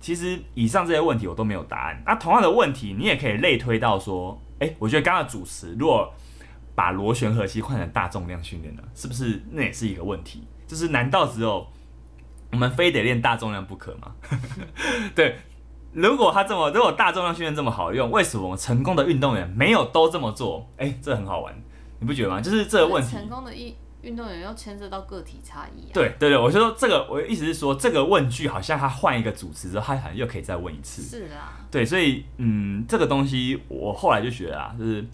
[0.00, 2.02] 其实以上这些问题我都没有答案。
[2.06, 6.10] 那同样的问题你也可以类推到说，哎，我觉得刚刚主持如果
[6.74, 10.42] 把螺旋核心换成大重量训练呢，是不是那也是一个问题？
[10.66, 11.66] 就是难道只有
[12.50, 14.14] 我们非得练大重量不可吗？
[15.14, 15.36] 对。
[15.92, 20.66] 如果他这么，如果大重量训练这么好用，为什么成功的运动员没有都这么做？
[20.78, 21.54] 哎、欸，这很好玩，
[22.00, 22.40] 你不觉得吗？
[22.40, 23.10] 就是这个问题。
[23.10, 25.92] 成功的运运动员要牵涉到个体差异、啊。
[25.92, 31.02] 对对对，我就说这个，我的意思是说，这个问句好像他换一个主词之后，他好像又可以再问一次。
[31.02, 31.60] 是啊。
[31.70, 35.04] 对，所以嗯，这个东西我后来就觉得啊，就是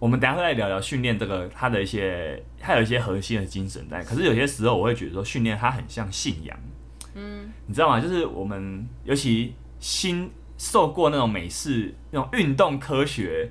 [0.00, 4.02] 我们等下会再聊聊训练这个它的一些，它有一些核心的精神在。
[4.02, 6.58] 可是有些时候我会觉得说，训练它很像信仰。
[7.14, 7.52] 嗯。
[7.66, 8.00] 你知道吗？
[8.00, 9.54] 就是我们尤其。
[9.82, 13.50] 新受过那种美式那种运动科学，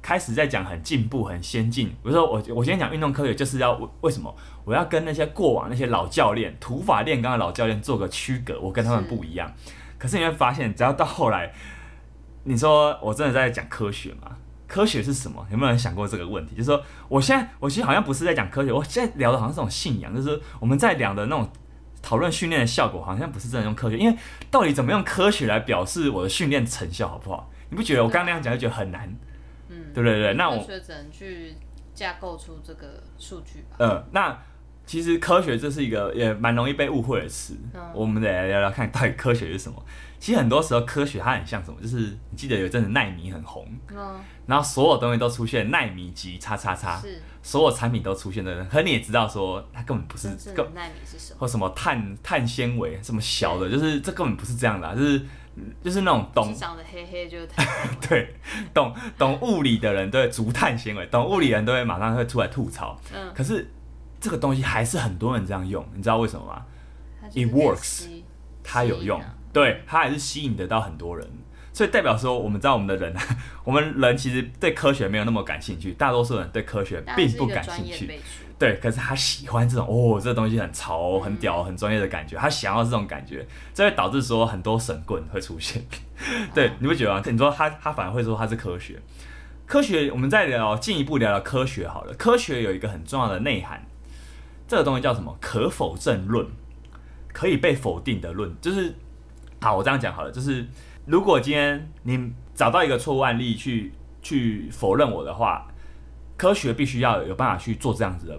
[0.00, 1.88] 开始在讲很进步、很先进。
[1.88, 9.52] 比如说我我今天讲运动科学，就是要为什么我要跟那些过往那些老教练、土法炼钢的老教练做个区隔，我跟他们不一样。
[9.98, 11.52] 可是你会发现，只要到后来，
[12.44, 14.38] 你说我真的在讲科学吗？
[14.66, 15.46] 科学是什么？
[15.50, 16.56] 有没有人想过这个问题？
[16.56, 21.48] 就是说，我现在我其实好像不是在讲科学，我现在聊的好像是种信仰，就是我们在聊的那种
[22.06, 23.98] 讨论训练的效果，好像不是真的用科学。
[23.98, 24.16] 因为
[24.48, 27.50] 到底怎么用科学来表示我的训练成效，好不好？
[27.68, 29.12] 你不觉得我刚刚那样讲就觉得很难？
[29.68, 30.34] 嗯，对不对对？
[30.34, 31.56] 那我只能去
[31.92, 33.76] 架构出这个数据吧。
[33.80, 34.40] 嗯，那
[34.86, 37.54] 其实科学这是一个也蛮容易被误会的词。
[37.74, 39.84] 嗯，我们得来聊聊看到底科学是什么。
[40.18, 47.00] 其实很多时候科学它很像什么，就是你记得有一阵子奈米很红，嗯，然后所有东西都出现奈米级叉叉叉，
[47.42, 55.22] 所有产品都出现的人，可你也知道说它根本不是，个奈米是什么，或什么碳碳纤维什么小的，就是这根本不是这样的，就是
[55.84, 57.38] 就是那种懂长得黑黑就
[58.08, 58.34] 对，
[58.72, 63.70] 懂懂物理的人都会竹碳纤维，懂物理的人都会马上会出来吐槽，嗯，可是
[64.26, 66.64] 这个东西还是很多人这样用，你知道为什么吗
[67.30, 68.08] ？It works，
[68.64, 69.22] 它有用。
[69.52, 71.24] 对，它还是吸引得到很多人，
[71.72, 73.14] 所以代表说，我们知道我们的人，
[73.62, 78.18] 我们人其实对科学没有那么感兴趣，大多数人对科学并不感兴趣。
[78.58, 85.80] 对，可是他喜欢这种哦，这个东西很潮、很屌、很专业的感觉，他想要这种感觉，这会导致说很多神棍会出现。
[86.52, 87.22] 对，你不觉得吗？
[87.24, 89.00] 你说他，他反而会说他是科学。
[89.66, 92.14] 科学，我们再聊进一步聊聊科学好了。
[92.14, 93.84] 科学有一个很重要的内涵，
[94.68, 95.36] 这个东西叫什么？
[95.40, 96.46] 可否证论，
[97.32, 98.94] 可以被否定的论，就是。
[99.58, 100.64] 好，我这样讲好了，就是
[101.06, 103.90] 如果今天你找到一个错误案例去
[104.20, 105.66] 去否认我的话，
[106.36, 108.38] 科学必须要有办法去做这样子的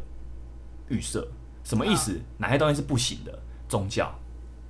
[0.88, 1.28] 预设。
[1.63, 2.21] 什么意思？
[2.38, 3.38] 哪些东西是不行的？
[3.67, 4.13] 宗教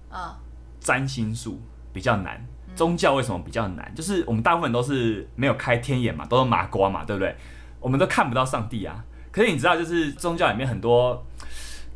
[0.10, 0.40] 啊，
[0.80, 1.62] 占星术
[1.94, 2.44] 比较难。
[2.76, 3.94] 宗教为什么比较难？
[3.94, 7.36] 就是我们大部分都是没有开天眼嘛，都是麻瓜嘛，对不对？
[7.82, 9.04] 我们都看不到上帝啊。
[9.32, 11.24] 可是你知道，就是宗教里面很多。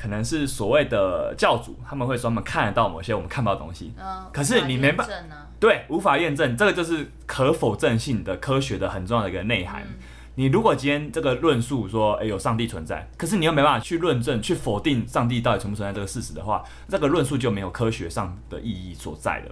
[0.02, 9.84] 可能是所谓的教主，他们会说我们看得到某些我们看不到的东西，嗯、可是你没办法，啊、对，无法验证，这个就是可否证性的科学的很重要的一个内涵。
[9.84, 9.94] 嗯、
[10.34, 19.52] 你如果今天这个论述说，哎，有上帝存在，可是你又没办法去论证、去否定上帝到底存不存在这个事实的话，这个论述就没有科学上的意义所在了。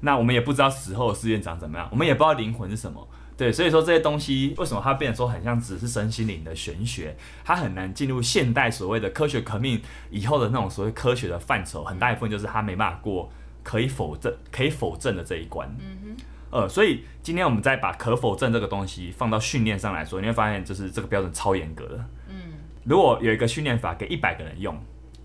[0.00, 3.06] 那我们也不知道死后的世界长怎么样，我们也不知道灵魂是什么。
[3.36, 9.80] 对，所以说这些东西为什么它变得说很像只是身心灵的玄学，它很难进入现代所谓的科学革命
[10.10, 13.30] 以后的那种所谓科学的范畴，很大一部分就是它没办法过
[13.62, 15.68] 可以否证、可以否证的这一关。
[15.80, 16.16] 嗯哼。
[16.50, 22.04] 呃，所以今天我们再把可否证这个东西放到训练上来说，你会发现就是这个标准超严格的。
[22.28, 22.34] 嗯。
[22.84, 24.78] 如果有一个训练法给一百个人用，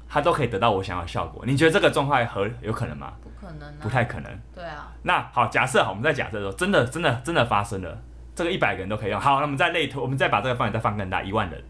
[0.08, 3.14] 他都可以得到我想要的效果，你觉得这个状态和有可能吗？
[3.48, 4.40] 可能、啊，不太可能。
[4.54, 4.92] 对啊。
[5.04, 7.98] 那好，假设好，我们再假设说，真的，真的，真的发生了，
[8.36, 9.20] 这个一百个人都可以用。
[9.20, 11.64] 好，那我们再类推，我们再把这个范围再放更大，一万人，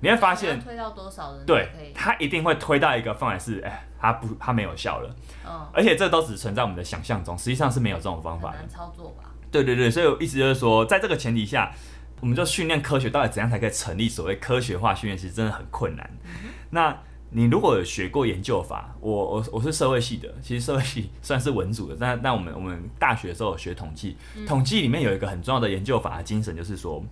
[0.00, 1.44] 你会发现推到多少人？
[1.44, 5.16] 对，他一定会推到一个范围是，哎，他不，他没有效了。
[5.44, 5.66] 嗯。
[5.72, 8.58] 而且这都只存在我们的想象中，实际上是没有这种方法的。
[8.58, 9.30] 难操作吧？
[9.50, 11.72] 对对对，所以我意思就是说，在这个前提下，
[12.20, 16.08] 我们就训练科学到底怎样才可以成立所谓科学化训练，其实真的很困难。
[16.24, 16.96] 嗯、那。
[17.30, 24.16] 你如果有学过研究法，我我我是社会系的，其实社会系 算是文组的，但但我们我们大学的时候有学统计，
[24.46, 27.04] 统计里面有一个很重要的研究法的精神，就是说，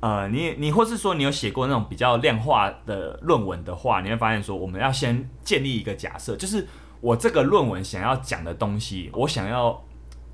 [0.00, 6.66] 呃，你你或是说你有写过那种比较量化的论文的话，你会发现说，我们要先建立一个假设，就是
[7.00, 9.84] 我这个论文想要讲的东西，我想要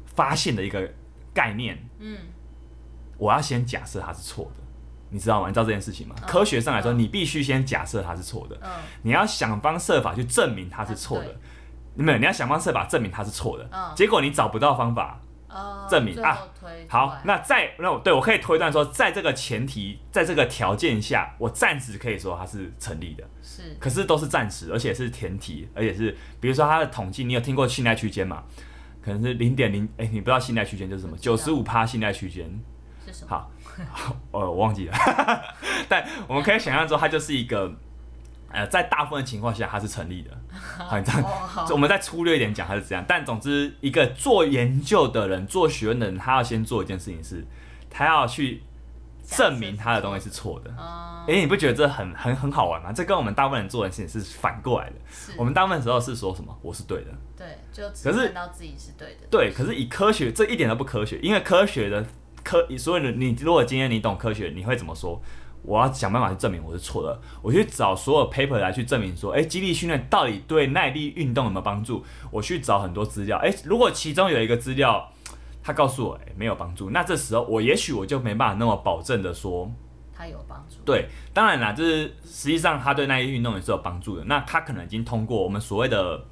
[0.07, 0.91] 发现的一个
[1.35, 2.17] 概念，嗯，
[3.19, 4.58] 我要先假设它是错的。
[5.11, 5.49] 你知道吗？
[5.49, 6.15] 你知道这件事情吗？
[6.27, 8.59] 科学上来说，你必须先假设它是错的，
[9.03, 11.37] 你要想方设法去证明它是错的，
[11.95, 12.19] 没有？
[12.19, 15.21] 你要想方设法证明它是错的，结果你找不到方法
[15.89, 16.39] 证明啊。
[16.89, 23.77] 好，那在那我对我可以推断说，在这个前提，在这个条件下，我暂时可以说它是成立的，是。
[23.81, 28.45] 可是都是暂时，而且是前提，而且是比如说它的统计，你有听过信赖区间吗？
[29.01, 31.17] 可能是零点零，哎，你不知道信赖区间就是什么？
[31.17, 32.45] 九十五趴信赖区间
[33.07, 33.31] 是什么？
[33.31, 33.51] 好。
[34.33, 34.97] 呃，我忘记了，
[35.89, 37.73] 但我们可以想象说，它就是一个，
[38.51, 40.31] 呃，在大部分情况下，它是成立的。
[40.79, 41.25] 好，这样，
[41.71, 43.05] 我们再粗略一点讲，它是这样。
[43.07, 47.45] 但总之，一个做研究的人、做学问的人，他要先做一件事情是，
[47.91, 48.63] 他要去
[49.23, 50.71] 证明他的东西是错的。
[51.27, 52.91] 哎、欸，你不觉得这很很很好玩吗？
[52.93, 54.97] 这跟我们大部分人做的事情是反过来的。
[55.37, 56.57] 我们大部分时候是说什么？
[56.63, 57.11] 我是对的。
[57.37, 59.27] 对，就可是到自己是对的。
[59.31, 62.05] 对，可是以科学，这一点都不科学，因为科学的。
[62.49, 65.21] 科，所以你你如果今天你懂科学，你会怎么说？
[65.63, 67.21] 我要想办法去证明我是错的。
[67.43, 72.03] 我去找所有 paper 来去证明说，诶，肌力训练到底对耐力运动有没有帮助？
[72.31, 75.13] 我去找很多资料，诶，如果其中有一个资料，
[75.63, 79.71] 他告诉我，诶，没有帮助，那这时候我也许我就没办法那么保证的说，
[80.15, 80.77] 他有帮助。
[80.87, 84.25] 对，当然啦，就是实际上他对耐力运动也是有帮助的。
[84.25, 86.25] 那他可能已经通过我们所谓的。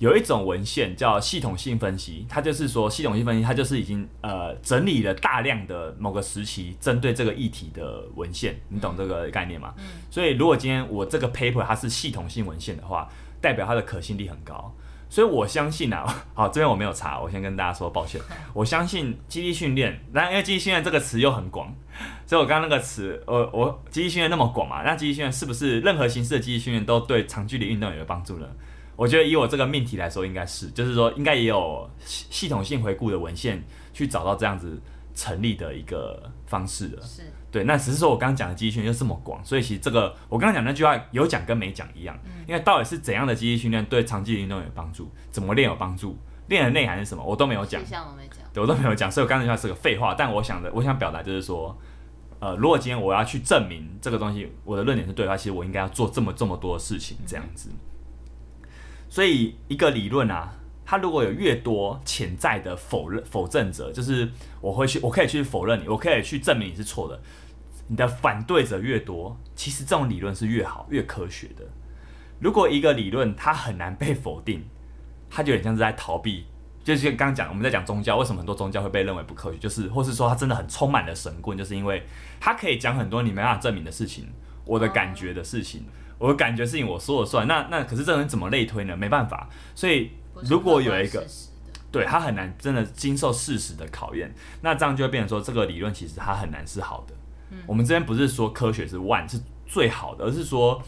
[0.00, 9.74] 有一种文献叫系统性分析，它就是说系统性分析，它就是已经呃整理了大量的某个时期针对这个议题的文献，你懂这个概念吗？
[9.76, 9.84] 嗯。
[10.10, 13.06] 所以如果今天我这个 paper 它是系统性文献的话，
[13.42, 14.74] 代表它的可信力很高。
[15.10, 18.18] 所以我相信啊， 好，这边我没有查，我先跟大家说抱歉。
[18.54, 21.74] 我相信肌力训练，那因为肌力训练这个词又很广，
[22.24, 28.46] 所以我刚刚那个词，呃，我肌力训练那么广嘛，那肌力训练是不是任何形式的肌力训练都对长距离运动有帮助呢？
[29.00, 34.78] 我觉得以我这个命题来说，应该是，就是说应该也有系统性回顾的文献去找到这样子
[35.14, 37.02] 成立的一个方式了。
[37.02, 37.64] 是，对。
[37.64, 42.14] 那只是说我刚刚讲的机器训练就这么广，所以其实这个我刚刚讲那句话有讲跟没讲一样。
[42.26, 42.44] 嗯。
[42.46, 45.10] 因为到底是怎样的机器训练对长距离运动有帮助？
[45.30, 46.18] 怎么练有帮助？
[46.48, 47.24] 练的内涵是什么？
[47.24, 47.82] 我都没有讲。
[48.52, 50.12] 对，我都没有讲，所以我刚才那句话是个废话。
[50.12, 51.74] 但我想的，我想表达就是说，
[52.38, 57.70] 呃，如果今天我要去证明这个东西，我的论点是对的话，其实我应该要做这么这么多的事情，这样子。
[57.72, 57.78] 嗯
[59.10, 60.54] 所以一个理论啊，
[60.86, 64.26] 它如果有越多潜在的否认否证者，就是
[64.60, 67.20] 我会去，我可以去否认你，我可以去证明你是错的。
[67.88, 71.64] 你的反对者越多，其实这种理论是越好、越科学的。
[72.38, 74.64] 如果一个理论它很难被否定，
[75.28, 76.46] 它就有点像是在逃避。
[76.84, 79.58] 就是刚刚讲，我们在讲宗教，为什么很多宗教会被认为不科学？
[79.58, 82.02] 就是或是说它真的很充满了神棍，就是因为
[82.38, 84.28] 它可以讲很多你没办法证明的事情，
[84.64, 85.84] 我的感觉的事情。
[86.20, 88.94] 我的感觉事情我说了算，那那可是这人怎么类推呢？
[88.94, 90.10] 没办法，所以
[90.42, 91.26] 如果有一个，
[91.90, 97.14] 对他很难真的经受事实的考验，那这样就会变成说这个理论其实它很难是好的。
[97.48, 100.82] 嗯，我们这边不是说科学是万是最好的，而是说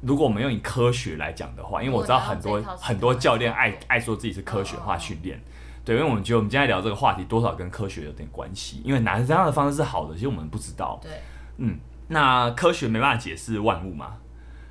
[0.00, 5.38] 如果我们用以科学来讲的话，因为我知道很多很多教练爱爱说自己是科学化训练，
[5.84, 10.98] 对，因为我们觉得我们今天聊这个话题多少跟科学有点关系，因为哪这样的方式是好的，其实我们不知道。
[11.02, 11.12] 对，
[11.58, 11.78] 嗯。
[12.08, 14.16] 那科学没办法解释万物嘛，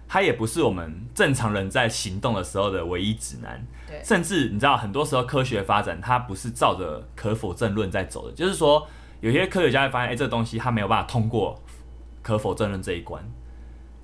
[0.07, 3.65] 它也不是我们正常人在行动的时候的唯一指南。
[3.88, 8.88] 对，甚至你知道，很多时候科学发展它不是照着可否证论在走的，就是说
[9.19, 11.59] 有些科学家会发现，哎、欸，这个东西它没有办法通过
[12.21, 13.23] 可否证论这一关，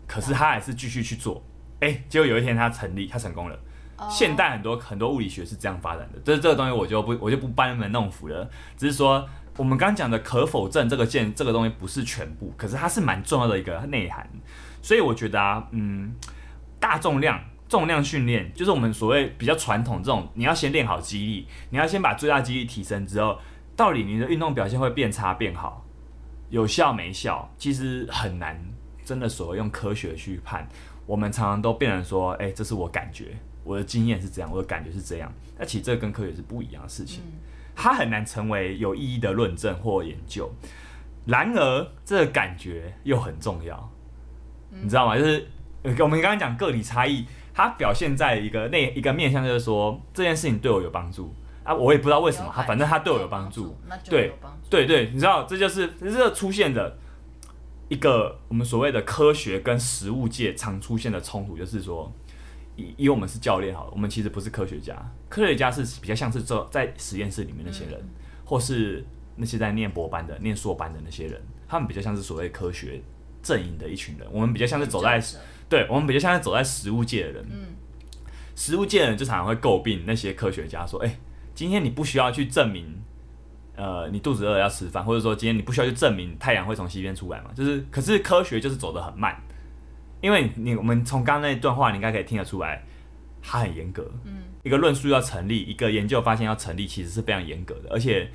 [0.08, 1.44] 可是他还是继续去做，
[1.82, 3.56] 哎、欸，结果有一天他成立，他成功了。
[3.98, 4.10] Oh.
[4.10, 9.28] 现代很多很多物理学是这样发展的，就是这个东西我就不我就不班门弄斧了，只是说。
[9.60, 14.26] 我们刚刚讲的可否证这个件这个东西不是全部，可是它是蛮重要的一个内涵。
[14.82, 16.16] 所以我觉得啊，嗯，
[16.80, 17.38] 大重量
[17.68, 23.38] 重量训练就是我们所谓比较传统这种，你要先练好肌力，你要先把最大肌力提升之后，
[23.76, 25.86] 到底你的运动表现会变差变好，
[26.50, 28.58] 有效没效，其实很难
[29.04, 30.66] 真的所谓用科学去判。
[31.06, 35.30] 我们常常都变成说，哎，这是我感觉，我的经验是这样，我的感觉是这样。
[35.58, 37.22] 那其实这跟科学是不一样的事情。
[37.82, 40.52] 它很难成为有意义的论证或研究，
[41.26, 43.90] 然而这个感觉又很重要，
[44.70, 45.18] 你知道吗？
[45.18, 45.48] 就是
[45.84, 51.34] 我们刚刚讲个体差异，它表现在一个那一个面向，就是说这件事情对我有帮助。
[51.64, 53.78] 啊，我也不知道为什么，它反正它对我有帮助，
[54.10, 54.34] 对
[54.70, 56.98] 对对，你知道这就是这出现的
[57.88, 62.14] 一个我们所谓的科学跟实物界常出现的冲突，就是说。
[62.80, 64.96] 以以我们是教练好了，我们其实不是科学家，
[65.28, 68.10] 科学家是比较像是做在实验室里面那些人，嗯、
[68.46, 69.06] 或是
[69.36, 73.02] 那些在念博班的、念硕班的那些人，他们比较像是所谓科学
[73.44, 74.28] 阵营的一群人。
[74.32, 75.22] 我们比较像是走在，
[75.68, 77.48] 对，我们比较像是走在实物界的人。
[77.50, 77.66] 嗯，
[78.56, 81.20] 实务界的人就常常会诟病那些科学家说：“哎、欸，
[81.56, 82.86] 今天你不需要去证明，
[83.76, 87.52] 呃，你肚子饿要吃饭，或者说今天你不需要去证明太阳会从西边出来嘛？
[87.56, 89.38] 就是，可是科学就是走得很慢。”
[90.22, 92.84] 因为你我们从刚刚那一段话，你应该可以听得出来，
[93.42, 94.12] 他很严格。
[94.26, 97.90] 嗯，一个论述要成立，一个研究发现要成立，其实是非常严格的。
[97.90, 98.30] 而且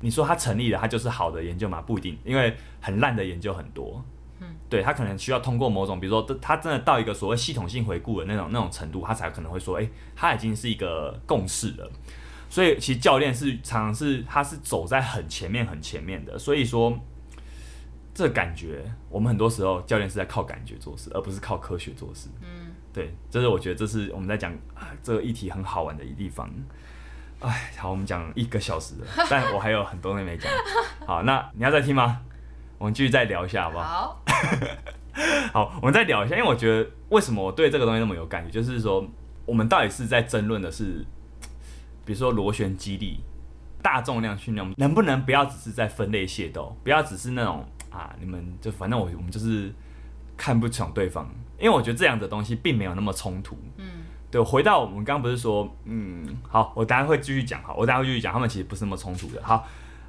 [0.00, 1.80] 你说它成立了，它就是好的研究嘛？
[1.80, 4.04] 不一定，因为很烂的研究很多。
[4.40, 11.90] 嗯，对，他可能需要通过某种，比如说他真的到一个所谓系统性回顾的那种那种程度，他才可能会说，诶，他已经是一个共识了。
[12.50, 16.98] 所以其实教练是常常是他是走在很前面很前面的，所以说。
[18.16, 22.30] 这个感觉，我们很多时候教练是在靠感觉做事，而不是靠科学做事。
[22.40, 24.56] 嗯，对，这是我觉得这是我们在讲
[25.02, 26.50] 这个议题很好玩的一地方。
[27.40, 30.50] 哎，好，我们讲一个小时了， 但我还有很多东西没讲。
[31.06, 32.22] 好，那你要再听吗？
[32.78, 33.84] 我们继续再聊一下，好不好？
[33.84, 34.16] 好，
[35.68, 39.06] 好，我们再聊一下，因为我觉得为什么我对这个东西那么有感觉，就是说
[39.44, 41.04] 我们到底是在争论的是，
[42.06, 43.20] 比如说螺旋肌力、
[43.82, 47.62] 大重量训练，能不能不要只是在分类械斗，不要只是那种。
[47.96, 49.72] 啊，你们就反正我我们就是
[50.36, 51.28] 看不爽对方，
[51.58, 53.56] 因为我觉得这样的东西并没有那么冲突。
[53.78, 53.86] 嗯，
[54.30, 59.42] 对，回到我们刚刚不是说，嗯，好，我等下会继续讲，好，我等下会继续讲，他们其实不是那么冲突的。
[59.42, 59.66] 好，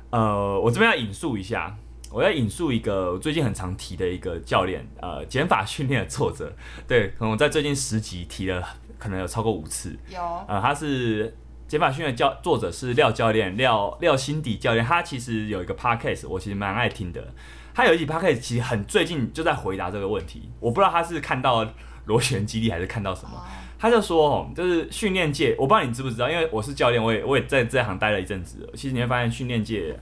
[0.09, 1.73] 呃，我这边要引述一下，
[2.11, 6.53] 我要引述一个我最近很常提的一个教练，呃，减法训练的作者，
[6.87, 8.61] 对，可能我在最近十集提了
[8.99, 9.97] 可能有超过五次。
[10.09, 10.19] 有。
[10.47, 11.33] 呃，他是
[11.67, 14.83] 减法训练教作者是廖教练，廖廖心迪教练。
[14.83, 17.33] 他其实有一个 podcast，我其实蛮爱听的。
[17.77, 20.49] 他有一集 podcast，其实很最近就在回答这个问题。
[20.59, 21.63] 我不知道他是看到
[22.05, 23.39] 螺旋肌力还是看到什么。
[23.77, 28.67] 他就说哦，就是训练界，我不知道你知不知道，因为我是教练，我也我也在这行待了一阵子。
[28.73, 29.95] 其实你会发现，训练界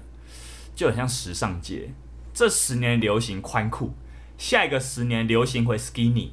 [0.74, 1.94] 就很像时尚界。
[2.34, 3.92] 这十年流行宽裤，
[4.38, 6.30] 下一个十年流行回 skinny，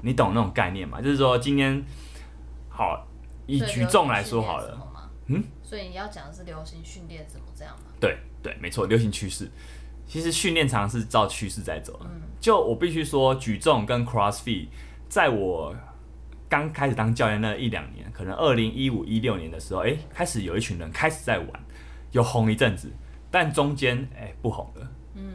[0.00, 1.02] 你懂那种概念吗？
[1.02, 1.84] 就是说今天
[2.70, 3.06] 好
[3.44, 7.92] 以举重来说好了，嗯，所以你要讲的是流行训练怎么这样吗？
[8.00, 9.50] 对对，没错，流行趋势。
[10.08, 12.00] 其实训练常常是照趋势在走。
[12.02, 14.68] 嗯，就我必须说，举重跟 CrossFit，
[15.08, 15.76] 在我
[16.48, 21.48] 刚开始当教练那一两年，可能二零一五一六年的时候，哎，开始有一群人开始在玩，
[22.12, 22.90] 有红一阵子，
[23.30, 24.90] 但中间哎不红了。
[25.14, 25.34] 嗯，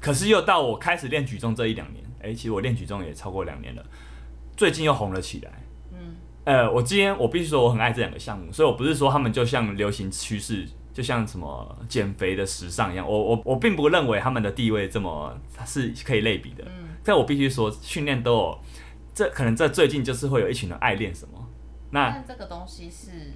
[0.00, 3.86] 可是又到我开始练举重这一两年，哎、欸，其实我练举重也超过两年了，
[4.56, 5.52] 最近又红了起来。
[5.92, 10.66] 嗯，呃，我今天我必须说我很爱这两个项目，所以我不是说他们就像流行趋势，
[10.98, 15.32] 就像什么减肥的时尚一样，我我我并不认为他们的地位这么
[15.64, 16.64] 是可以类比的。
[16.66, 18.58] 嗯，但我必须说训练都有，
[19.14, 21.48] 这可能这最近就是会有一群人爱练什么。
[21.92, 23.34] 那这个东西是，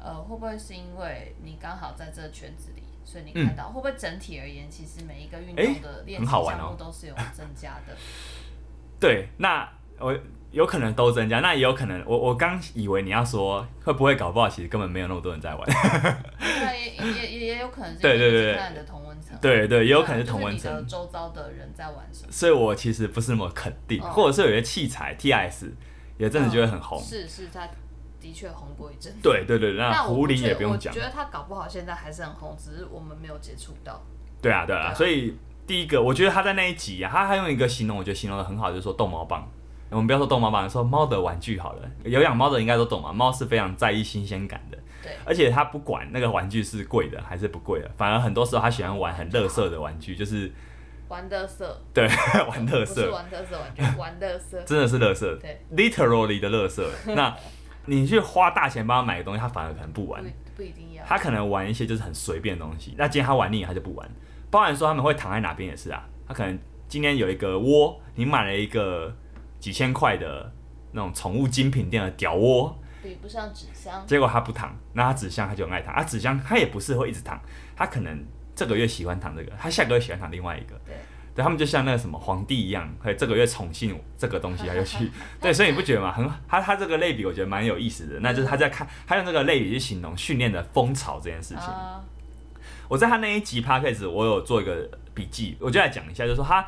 [0.00, 2.82] 呃，会不会是因为你刚好在这个圈子里？
[3.04, 7.92] 所以你看到、嗯、会不会整体而言，其实每一个运动的练习项目都是有增加的？
[7.92, 7.98] 欸哦、
[8.98, 10.12] 对，那我
[10.56, 15.62] 有可能都增加，那也有可能，我我刚以为你要说会不会搞不好，其实根本没有那么多人在玩。
[15.66, 19.36] 对，也也也也有可能是对对对的同温层。
[19.40, 20.72] 对对，也有可能是同温层。
[20.72, 22.32] 就是、周遭的人在玩什么？
[22.32, 25.70] 所以我其实不是那么肯定，哦、或者是有些器材 TIS
[26.16, 26.98] 也真的觉得很红。
[26.98, 27.68] 哦、是是他。
[28.18, 30.92] 的确红过一阵，对对对，那胡林也不用讲。
[30.92, 34.02] 我觉得他搞不好现在还是很红，只是我们没有接触到。
[34.42, 39.46] 对啊，对啊，所以第一个，我觉得他在那一集啊，他还用一个形容，我觉得形容的很好，就是说逗猫棒。
[39.90, 41.82] 我们不要说逗猫棒，说猫的玩具好了。
[42.04, 44.78] 有养猫的应该都懂嘛，猫是非常在意新鲜感的。
[45.02, 50.52] 对，而且它不管那个玩具是贵的还是不贵的，反而很多时候它喜欢玩很乐色的玩具，就是
[51.08, 51.80] 玩乐色。
[51.94, 52.08] 对，
[52.48, 53.10] 玩乐色。
[53.12, 54.60] 玩乐色玩具，玩乐色。
[54.62, 55.38] 真的是乐色。
[55.40, 56.90] 对，literally 的乐色。
[57.06, 57.34] 那。
[57.88, 60.20] 你去花大钱帮他买个东西，他反而可能不玩。
[60.20, 61.04] 不，不一定要。
[61.04, 62.96] 他可能玩一些就是很随便的东西。
[62.98, 64.10] 那今天他玩腻了，他就不玩。
[64.50, 66.04] 包含说他们会躺在哪边也是啊。
[66.26, 66.58] 他可能
[66.88, 69.14] 今天有一个窝，你买了一个
[69.66, 70.52] 几千块的
[70.92, 74.06] 那种宠物精品店的屌窝，比不上纸箱。
[74.06, 75.92] 结果他不躺，那他纸箱他就很爱躺。
[75.92, 77.36] 啊，纸箱他也不是会一直躺，
[77.74, 80.80] 他可能这个月喜欢躺这个，他下个月喜欢躺另外一个。
[80.86, 80.94] 对。
[81.34, 85.10] 对，他们就像那个什么皇帝一样，可以这个月宠幸这个东西，他就去。
[85.42, 86.12] 对，所以你不觉得吗？
[86.12, 91.64] 很，他他这个类比我觉得蛮有意思的，那就是他在看，他用这个类比去形容训练的风潮这件事情。
[91.64, 91.98] Uh、
[92.88, 96.64] 我在他那一集 podcast 我有做一个笔记，我就来讲一下，就是说他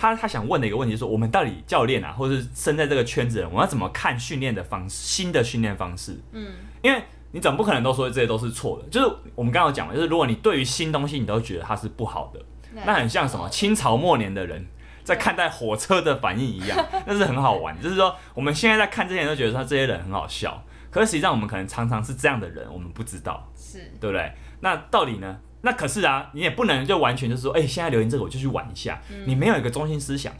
[0.00, 6.18] 他他想问的一个问题，就是说我们到底教练啊，或者是身在这个圈子的人，我们要怎么看训练的方式，新的训练方式？
[6.32, 12.40] 嗯，因为你总不可能都说这些都是错的，就是我们刚刚讲的，就是如果你对于新东西你都觉得它是不好的。
[12.86, 13.48] 那很像什么？
[13.50, 14.64] 清朝末年的人
[15.04, 17.78] 在看待火车的反应一样， 那是很好玩。
[17.82, 24.32] 就是说，我们现在在看这些人都觉得说这些人很好笑，可是实际上我们可能常常是这样的人，我们不知道，是对不对？
[24.60, 25.36] 那到底呢？
[25.62, 30.32] 那可是啊，你也不能就完全就是说，哎，现在流行这个我就去玩一下，你没有一个中心思想，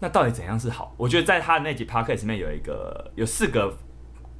[0.00, 0.94] 那到底怎样是好？
[0.96, 3.76] 我觉得在他的那集 podcast 里面有一个有四个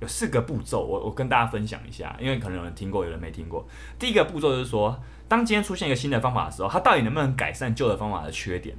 [0.01, 3.67] 有四个步骤，我我跟大家分享一下，因为可能有人听过，有人没听过。
[3.99, 4.99] 第一个步骤就是说。
[5.27, 8.77] 当今天出现一个新的方法的时候，它到底能不能改善旧的方法的缺点？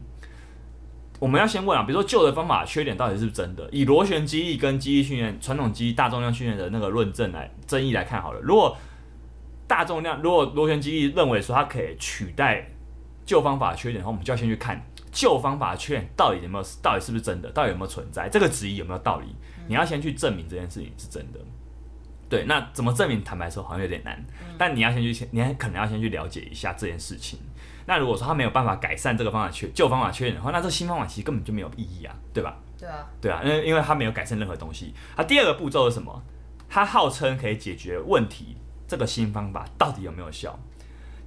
[1.20, 3.68] 我们要先问啊，比如说旧的方法的缺点到底是不是真的？
[3.72, 8.40] 以螺旋肌力跟肌力训练、传统肌大重量训练的那个论证来争议来看好了。
[8.42, 8.78] 如果
[9.68, 12.68] 大重量，如果螺旋肌力认为说它可以取代
[13.26, 14.82] 旧方法的缺点的话，我们就要先去看
[15.12, 18.30] 旧方法的缺点到底有没有，到底是不是真的，到底有没有存在？
[18.30, 19.36] 这个质疑有没有道理？
[19.68, 21.40] 你要先去证明这件事情是真的。
[22.28, 23.24] 对，那怎么证明？
[23.24, 24.16] 坦白说，好像有点难。
[24.42, 27.40] 嗯、但你要先去，你还可能要先去了解一下这件事情。
[27.86, 32.58] 那如果说他没有办法改善这个方法缺旧方法缺点的话，那这新方法其实根本就没有意义啊，对吧？
[32.80, 34.94] 对啊，对啊，因为因为他没有改善任何东西。
[35.16, 36.22] 啊，第二个步骤是什么？
[36.68, 40.58] 他号称可以解决问题，这个新方法到底有没有效？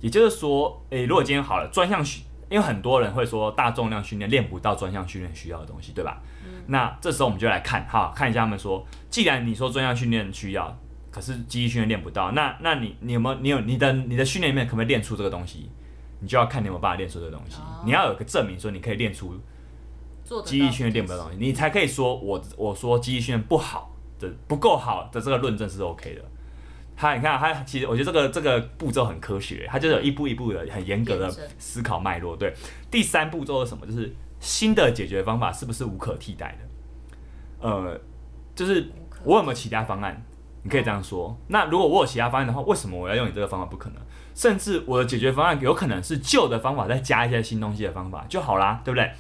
[0.01, 6.21] 也就是说，诶，如果今天好了，专项训，因为很多人会说大重量训练练不到专项训练需要的东西，对吧？
[6.45, 10.77] 嗯、那这时候我们就来看，哈，看一下他们说，既然你说专项训练需要。
[11.11, 15.69] 可是肌力训练练不到，那那你你有没有你有你的你的训练里面可不可以练出这个东西？
[16.21, 17.57] 你就要看你有没有办法练出这个东西。
[17.57, 17.87] Oh.
[17.87, 19.35] 你要有个证明说你可以练出
[20.45, 23.91] 肌力训练练不到东西，你才可以说我我说肌力训练不好
[24.21, 26.23] 的不够好的这个论证是 OK 的。
[26.99, 32.37] 他你看他其实我觉得这个这个步骤很科学，他就是有一步一步的很严格的思考脉络。
[32.37, 32.53] 对，
[32.91, 33.87] 第三步骤是什么？
[33.87, 37.69] 就是新的解决方法是不是无可替代的？
[37.69, 37.99] 呃，
[38.55, 38.91] 就是。
[39.25, 40.25] 我有没有其他方案？
[40.63, 41.37] 你可以这样说。
[41.49, 43.67] 那如果我有其他方案的话，为什么我要用你这个方法？
[43.67, 43.97] 不可能。
[44.33, 49.11] 甚至我的解决方案有可能是旧的方法再加一些新东西的方法就好啦，对不对？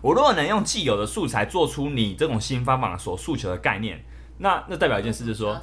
[0.00, 4.02] 我如果能用既有的素材做出你这种新方法所诉求的概念，
[4.38, 5.60] 那那代表一件事就是说，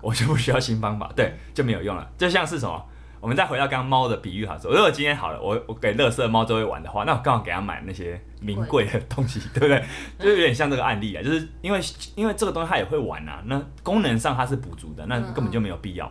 [0.00, 2.08] 我就不需要新方法，对，就没有用了。
[2.16, 2.84] 就像是什么？
[3.20, 9.84] 我们再回到刚刚猫的比喻哈，说如果今天好了，我我给乐色猫周围玩的话，那我刚好给他买那些名贵的东西，对不对？
[10.20, 11.80] 就有点像这个案例啊，就是因为
[12.14, 16.08] 因为这个东西它也会玩啊，那功能上它是补足的，那根本就没有必要。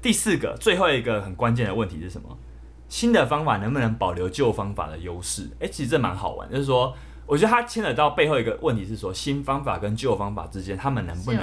[0.00, 2.34] 第四个，最后一个很关键的问题是什么？
[2.88, 5.50] 新的方法能不能保留旧方法的优势？
[5.58, 6.94] 诶，其实这蛮好玩，就是说，
[7.26, 11.42] 我觉得它牵扯到背后一个问题是说，新方法跟旧方法之间，他们能不能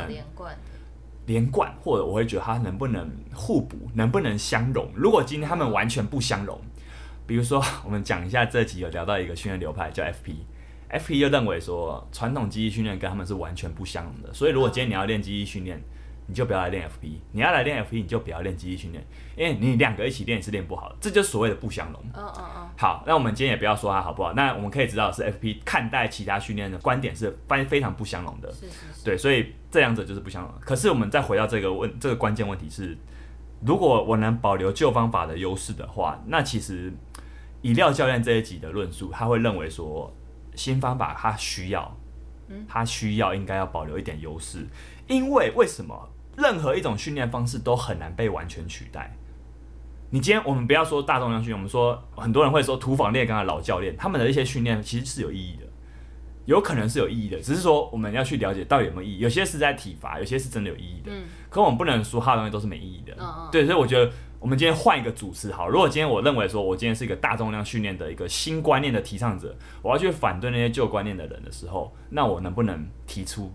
[1.25, 1.73] 连贯？
[1.81, 4.89] 或者我会觉得它能不能互补，能不能相融？
[4.95, 6.59] 如果今天他们完全不相融，
[7.25, 15.81] 比如说我们讲一下这集有聊到一个训练流派叫 FP，FP 就认为说传统记忆训练跟他们是完全不相容的，所以如果今天你要练记忆训练。
[16.25, 19.05] 你就不要来练 FP，你要来练 FP，你就不要练记忆训练，
[19.35, 22.01] 因为你两个一起练是练不好的，这就是所谓的不相容。
[22.13, 22.69] 嗯嗯嗯。
[22.77, 28.51] 好，那我们今天也不要说它好不好，那我们可以知道是 FP 看待其他训练的观点是非非常不相容的。
[28.53, 29.03] 是是是。
[29.03, 30.51] 对，所以这两者就是不相容。
[30.61, 32.97] 可是我们再回到这个问，这个关键问题是，
[33.65, 36.93] 如果我能保留旧方法的优势的话，那其实
[37.61, 40.13] 以廖教练这一集的论述，他会认为说
[40.55, 41.97] 新方法他需要，
[42.67, 44.65] 他需要应该要保留一点优势，
[45.07, 46.09] 因为为什么？
[46.37, 49.15] 任何一种训练方式都很难被完全取代。
[50.09, 55.63] 你今天我们不要说大重量训练，我们说很多人会说土法炼钢的老教练，他们的一些训练其实是有意义的，
[56.45, 59.19] 有可能是有意义的，只是说我们要去了解到底有没有意义。
[59.19, 61.11] 有些是在体罚，有些是真的有意义的。
[61.11, 61.23] 嗯。
[61.49, 63.15] 可我们不能说他的东西都是没意义的。
[63.19, 63.49] 嗯嗯。
[63.51, 65.67] 对，所以我觉得我们今天换一个主持好。
[65.67, 73.51] 如果今天我认为说我今天是一个大重量训练的一个新观念的提倡者，我要去反对那些旧观念的人的时候，那我能不能提出？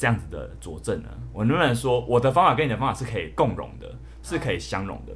[0.00, 1.10] 这样子的佐证呢？
[1.30, 3.86] 我能不能说我的方法跟你的方法是可以共融的，
[4.22, 5.12] 是可以相融的？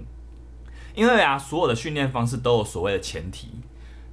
[0.95, 3.49] 因为啊，所有的训练方式都有所谓的前提，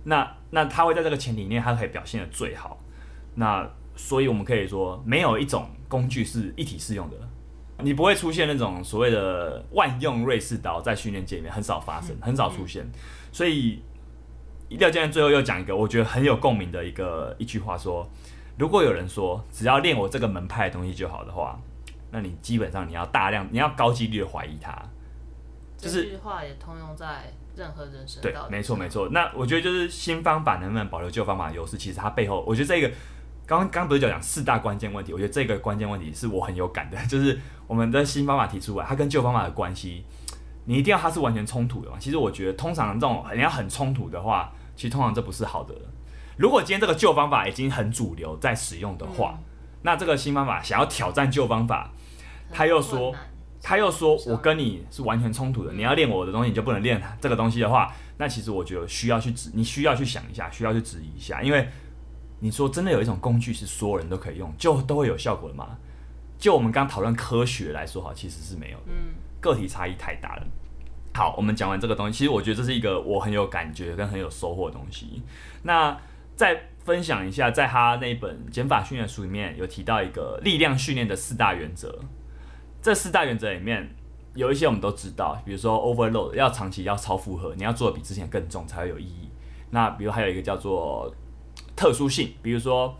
[0.05, 2.79] 那那它会在这个前提里面，它可以表现的最好。
[3.35, 7.17] 那所以我们可以说，没有一种工具是一体适用的，
[7.79, 12.89] 你不会出现那种所谓的万用瑞士刀在训练界里面很少发生，很少出现。
[13.33, 13.83] 所以
[14.69, 18.09] 廖教练最后又讲一个我觉得很有共鸣的一个一句话说。
[18.61, 21.59] 如果有人说只要练我这个门派的东西就好的话，
[22.11, 24.71] 那你基本上你要大量，你要高几率的怀疑他。
[25.75, 28.21] 就是这句话也通用在任何人身上。
[28.21, 29.09] 对，没错没错。
[29.09, 32.91] 那我觉得就是新方法能不能保留旧方法的优势，其实它背后，我觉得这个
[33.47, 40.05] 刚刚不是就讲四大关键问题，我觉得这个关键问题是我很有感的， 就是我们的新方法提出来，它跟旧方法的关系，
[40.65, 41.97] 你一定要它是完全冲突的嘛？
[41.99, 45.73] 其实我觉得通常这种你要很冲突的话，其实通常这不是好的。
[46.41, 49.43] 如果今天这个旧方法已经很主流在使用的话，嗯、
[49.83, 51.91] 那这个新方法想要挑战旧方法，
[52.51, 53.13] 他又说
[53.61, 61.67] 他又说我跟你是完全冲突的，嗯、你要练我的东西，你就不能练这个东西的话，那其实我觉得需要去质，你需要去想一下，需要去质疑一下，因为
[62.39, 65.77] 你说真的有一种工具是所有人都可以用，就都会有效果的吗？
[66.39, 70.47] 就我们刚讨论科学来说哈，其实是没有的，嗯，个体差异太大了。
[71.13, 75.21] 好，我们讲完这个东西，其实我觉得这是一个我很有感觉跟很有收获的东西。
[75.61, 75.95] 那
[76.41, 81.99] 再分享一下，在他那本减法训练书里面有提到一个力量训练的四大原则。
[82.81, 83.95] 这四大原则里面
[84.33, 89.29] 有一些我们都知道，比如说 overload 要长期要超负荷，你要做的比之前更重才会有意义。
[89.69, 91.13] 那比如还有一个叫做
[91.75, 92.97] 特殊性，比如说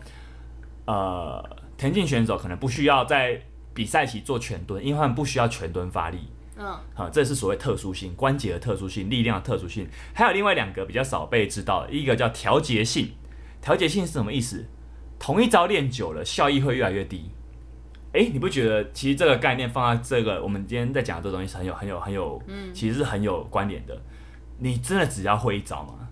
[0.84, 1.44] 呃
[1.76, 3.42] 田径选手可能不需要在
[3.74, 6.18] 比赛期做全蹲，因为他们不需要全蹲发力。
[6.56, 9.88] 嗯，好，这是所谓特殊性，关节的特殊性，力量的特殊性。
[10.14, 13.10] 还有另外两个比较少被知道的，一个叫调节性。
[13.62, 14.66] 调节性是什么意思？
[15.18, 17.30] 同一招练久了，效益会越来越低。
[18.12, 23.98] 诶，你不觉得其实这个概念放在这个我们今天在讲的这个东西是很有、很有、很有，嗯，其实是很有关联的。
[24.58, 26.08] 你真的只要会一招吗？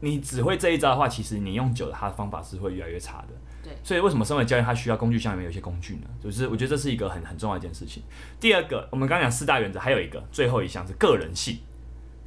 [0.00, 3.28] 你只会这一招的话，其实你用久了，它的方法是会越来越差的。
[3.62, 3.72] 对。
[3.84, 6.08] 所以为什么身为教练，他需要工具箱里面有一些工具呢？
[6.22, 8.02] 就是我觉得这是一个很很重要一件事情。
[8.40, 11.58] 第二个，我们刚刚讲四大原则，还有一个最后一项是个人性。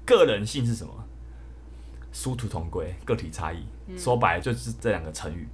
[0.05, 0.93] 个人性是什么？
[2.11, 3.63] 殊途同归，个体差异。
[3.97, 5.47] 说白了就是这两个成语，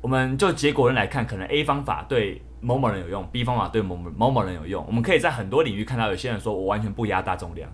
[0.00, 4.84] 我们就结果论来看，可能 A 方法对某某人有用，B 方法对某某某某人有用。
[4.86, 7.68] 我们可以在很多领域看到，有些人说我完全不压大重量，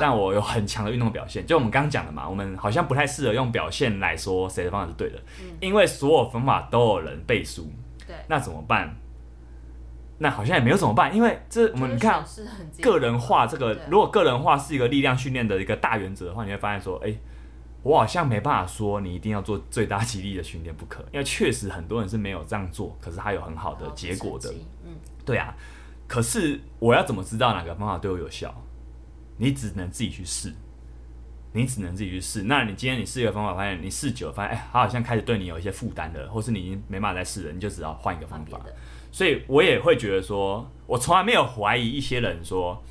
[0.00, 1.46] 但我有很强的运动表现。
[1.46, 5.18] 就我们刚刚讲的嘛，我们好像不太适合用表现来说谁的方法是对的，
[5.60, 7.70] 因为所有方法都有人背书。
[8.06, 8.96] 对，那怎么办？
[10.18, 12.24] 那好像也没有怎么办，因为这我们你看
[12.80, 17.14] 个人化这个，如果个人化是一个力量训练的一个大原则的话，你会发现说，哎。
[17.86, 24.52] 我好像没办法说你一定要做最大肌力的训练不可，因为确实很多人是没有这样做，可是他有很好的结果的。
[24.84, 25.54] 嗯，对啊。
[26.08, 28.52] 可是我要怎么知道哪个方法对我有效？
[29.36, 30.52] 你只能自己去试，
[31.52, 32.42] 你只能自己去试。
[32.42, 38.60] 那你今天你试一个方法，发现你试久了，发现哎，他好像开始对你有一些负担了，或是你已经没办法再试了，你就只好换一个方法。
[39.12, 42.82] 所以我也会觉得说，我从来没有怀疑一些人说，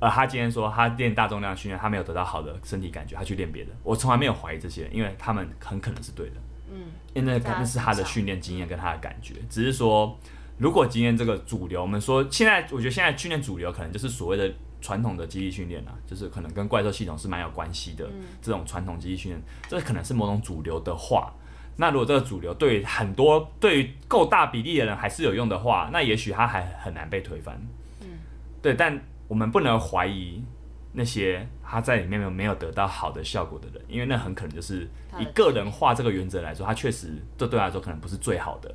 [0.00, 3.70] 呃，他今天说他练大重量训练，他没有得到好的身体感觉，他去练别的。
[3.82, 6.36] 我从来没有怀疑这些人，因为他们很可能是对的。
[6.70, 10.18] 嗯，因为那那是他的训练经验跟他的感觉，只是说。
[10.60, 18.04] 如果今天这个主流，我们说现在，我觉得现在训练主流可能就是所谓的传统的肌力训练啊，就是可能跟怪兽系统是蛮有关系的。
[18.42, 21.32] 这种传统肌力训练，这可能是某种主流的话，
[21.76, 27.56] 那如果这个主流对很多对于够大比例的人还是有用的话，那也许他还很难被推翻。
[28.00, 28.08] 嗯，
[28.60, 30.42] 对，但我们不能怀疑
[30.92, 34.88] 那些他在里面没有没有得到好的效果的人，因为那很可能就是
[35.18, 38.74] 以个人化这个原则来说，他确实这对他来说可能不是最好的。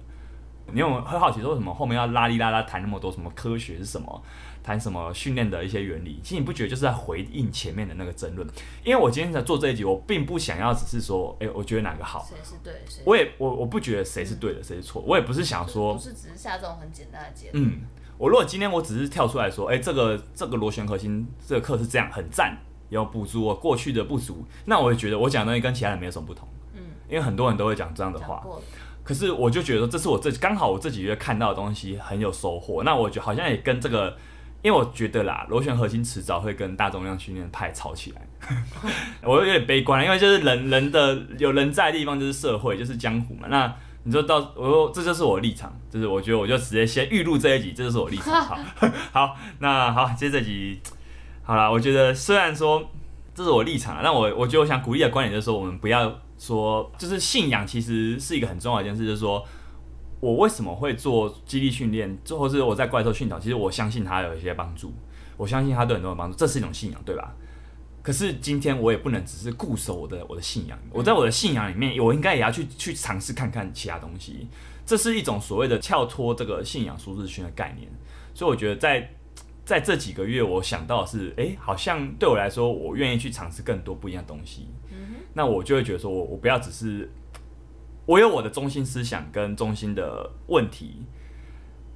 [0.71, 4.23] 你有很好奇说为什么后面要拉里拉拉谈那么多什么科学是什么，
[4.63, 6.21] 谈什么训练的一些原理？
[6.23, 8.47] 其实你不觉得就是在回应前面的那个争论？
[8.81, 17.61] 因为我今天在做这一集，我并不想要只是说，哎、欸，我觉得哪个好，谁是对，我也我我不觉得谁是对的，谁、嗯、是错，我也不是想说，不是只是下这种很简单的结论。
[17.61, 17.81] 嗯，
[18.17, 22.57] 我如果今天我只是跳出来说，哎、欸，这个这个螺旋核心这个课是这样很赞，
[22.89, 26.47] 要补足我过去的不足，那我也觉得我讲的东西跟其他人没有什么不同。
[26.73, 28.43] 嗯，因为很多人都会讲这样的话。
[29.03, 32.83] 可是我就觉得，这是我这刚好我这几个月看到的东西很有收获。
[32.83, 34.15] 那我觉得好像也跟这个，
[34.61, 38.21] 因为我觉得啦，螺旋核心迟早会跟大重量训练派吵起来。
[39.21, 43.47] 我有点悲观，因为就是人人的有人在的地方就是社会，就是江湖嘛。
[43.49, 48.41] 那你说到我说这就是我的立场，就是我觉得我就直接先预录这一集，这就是我的立场。
[48.41, 48.57] 好，
[49.11, 50.79] 好，那好，接这集
[51.43, 51.71] 好了。
[51.71, 52.83] 我觉得虽然说
[53.33, 56.19] 这是我的立场，但我我觉得我想鼓励的观点就是说，我们不要。
[56.35, 59.05] 说就是信仰，其实是一个很重要的一件事。
[59.05, 59.41] 就是说
[60.19, 64.91] 我为什么会做激励训练，最后是我在怪兽训导，其实我相信它有一些帮助，
[65.37, 67.33] 我相信它对很多人帮助，这是一种信仰，对吧？
[68.03, 74.47] 可是今天我也不能只是固守我的我的信仰，我在我的信仰里面，我应该也要去去尝试看看其他东西。
[74.85, 77.89] 这是一种所谓的跳脱这个信仰舒适圈的概念。
[78.33, 79.09] 所以我觉得在
[79.63, 84.67] 在这几个月，我想到的是，哎，好像对我来说，我愿意去尝试更多不一样的东西。
[85.33, 87.09] 那我就会觉得说，我我不要只是
[88.05, 91.05] 我有我的中心思想跟中心的问题，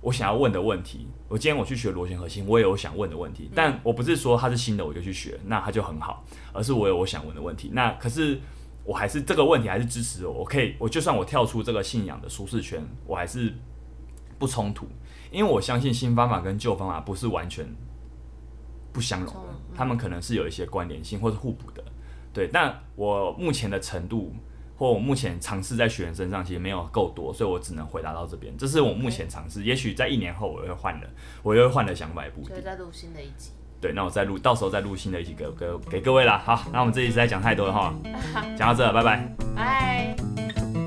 [0.02, 1.08] 我想要问的问题。
[1.28, 7.70] 我今天我去学螺旋核心，我也有想问的问题，但我不是说它是新的我就去学，那它就很好，而是我有我想问的问题。
[7.74, 8.40] 那可是
[8.86, 13.54] 我还是这个问题还是支持我，我可以，我就算我跳出这个信仰的舒适圈，我还是
[14.40, 14.88] 不冲突，
[15.32, 17.68] 因为我相信新方法跟旧方法不是完全
[18.94, 19.40] 不相容的，
[19.76, 21.84] 他们可能是有一些关联性或是互补的。
[22.32, 24.34] 对，但我目前的程度，
[24.78, 28.56] 或我目前尝试在学员身上，其实没有够多，所以我只能回答到这边。
[28.58, 31.08] 这是我目前尝试，也许在一年后我又会换了，
[31.42, 32.44] 我又会换了想法一部。
[32.48, 33.52] 所以再录新的一集。
[33.82, 36.42] 对，那我再录，到时候再录新的一集给给给各位啦。
[36.44, 37.94] 好，那我们这一集实在讲太多了哈，
[38.58, 39.36] 讲到这，拜拜。
[39.56, 40.87] 拜。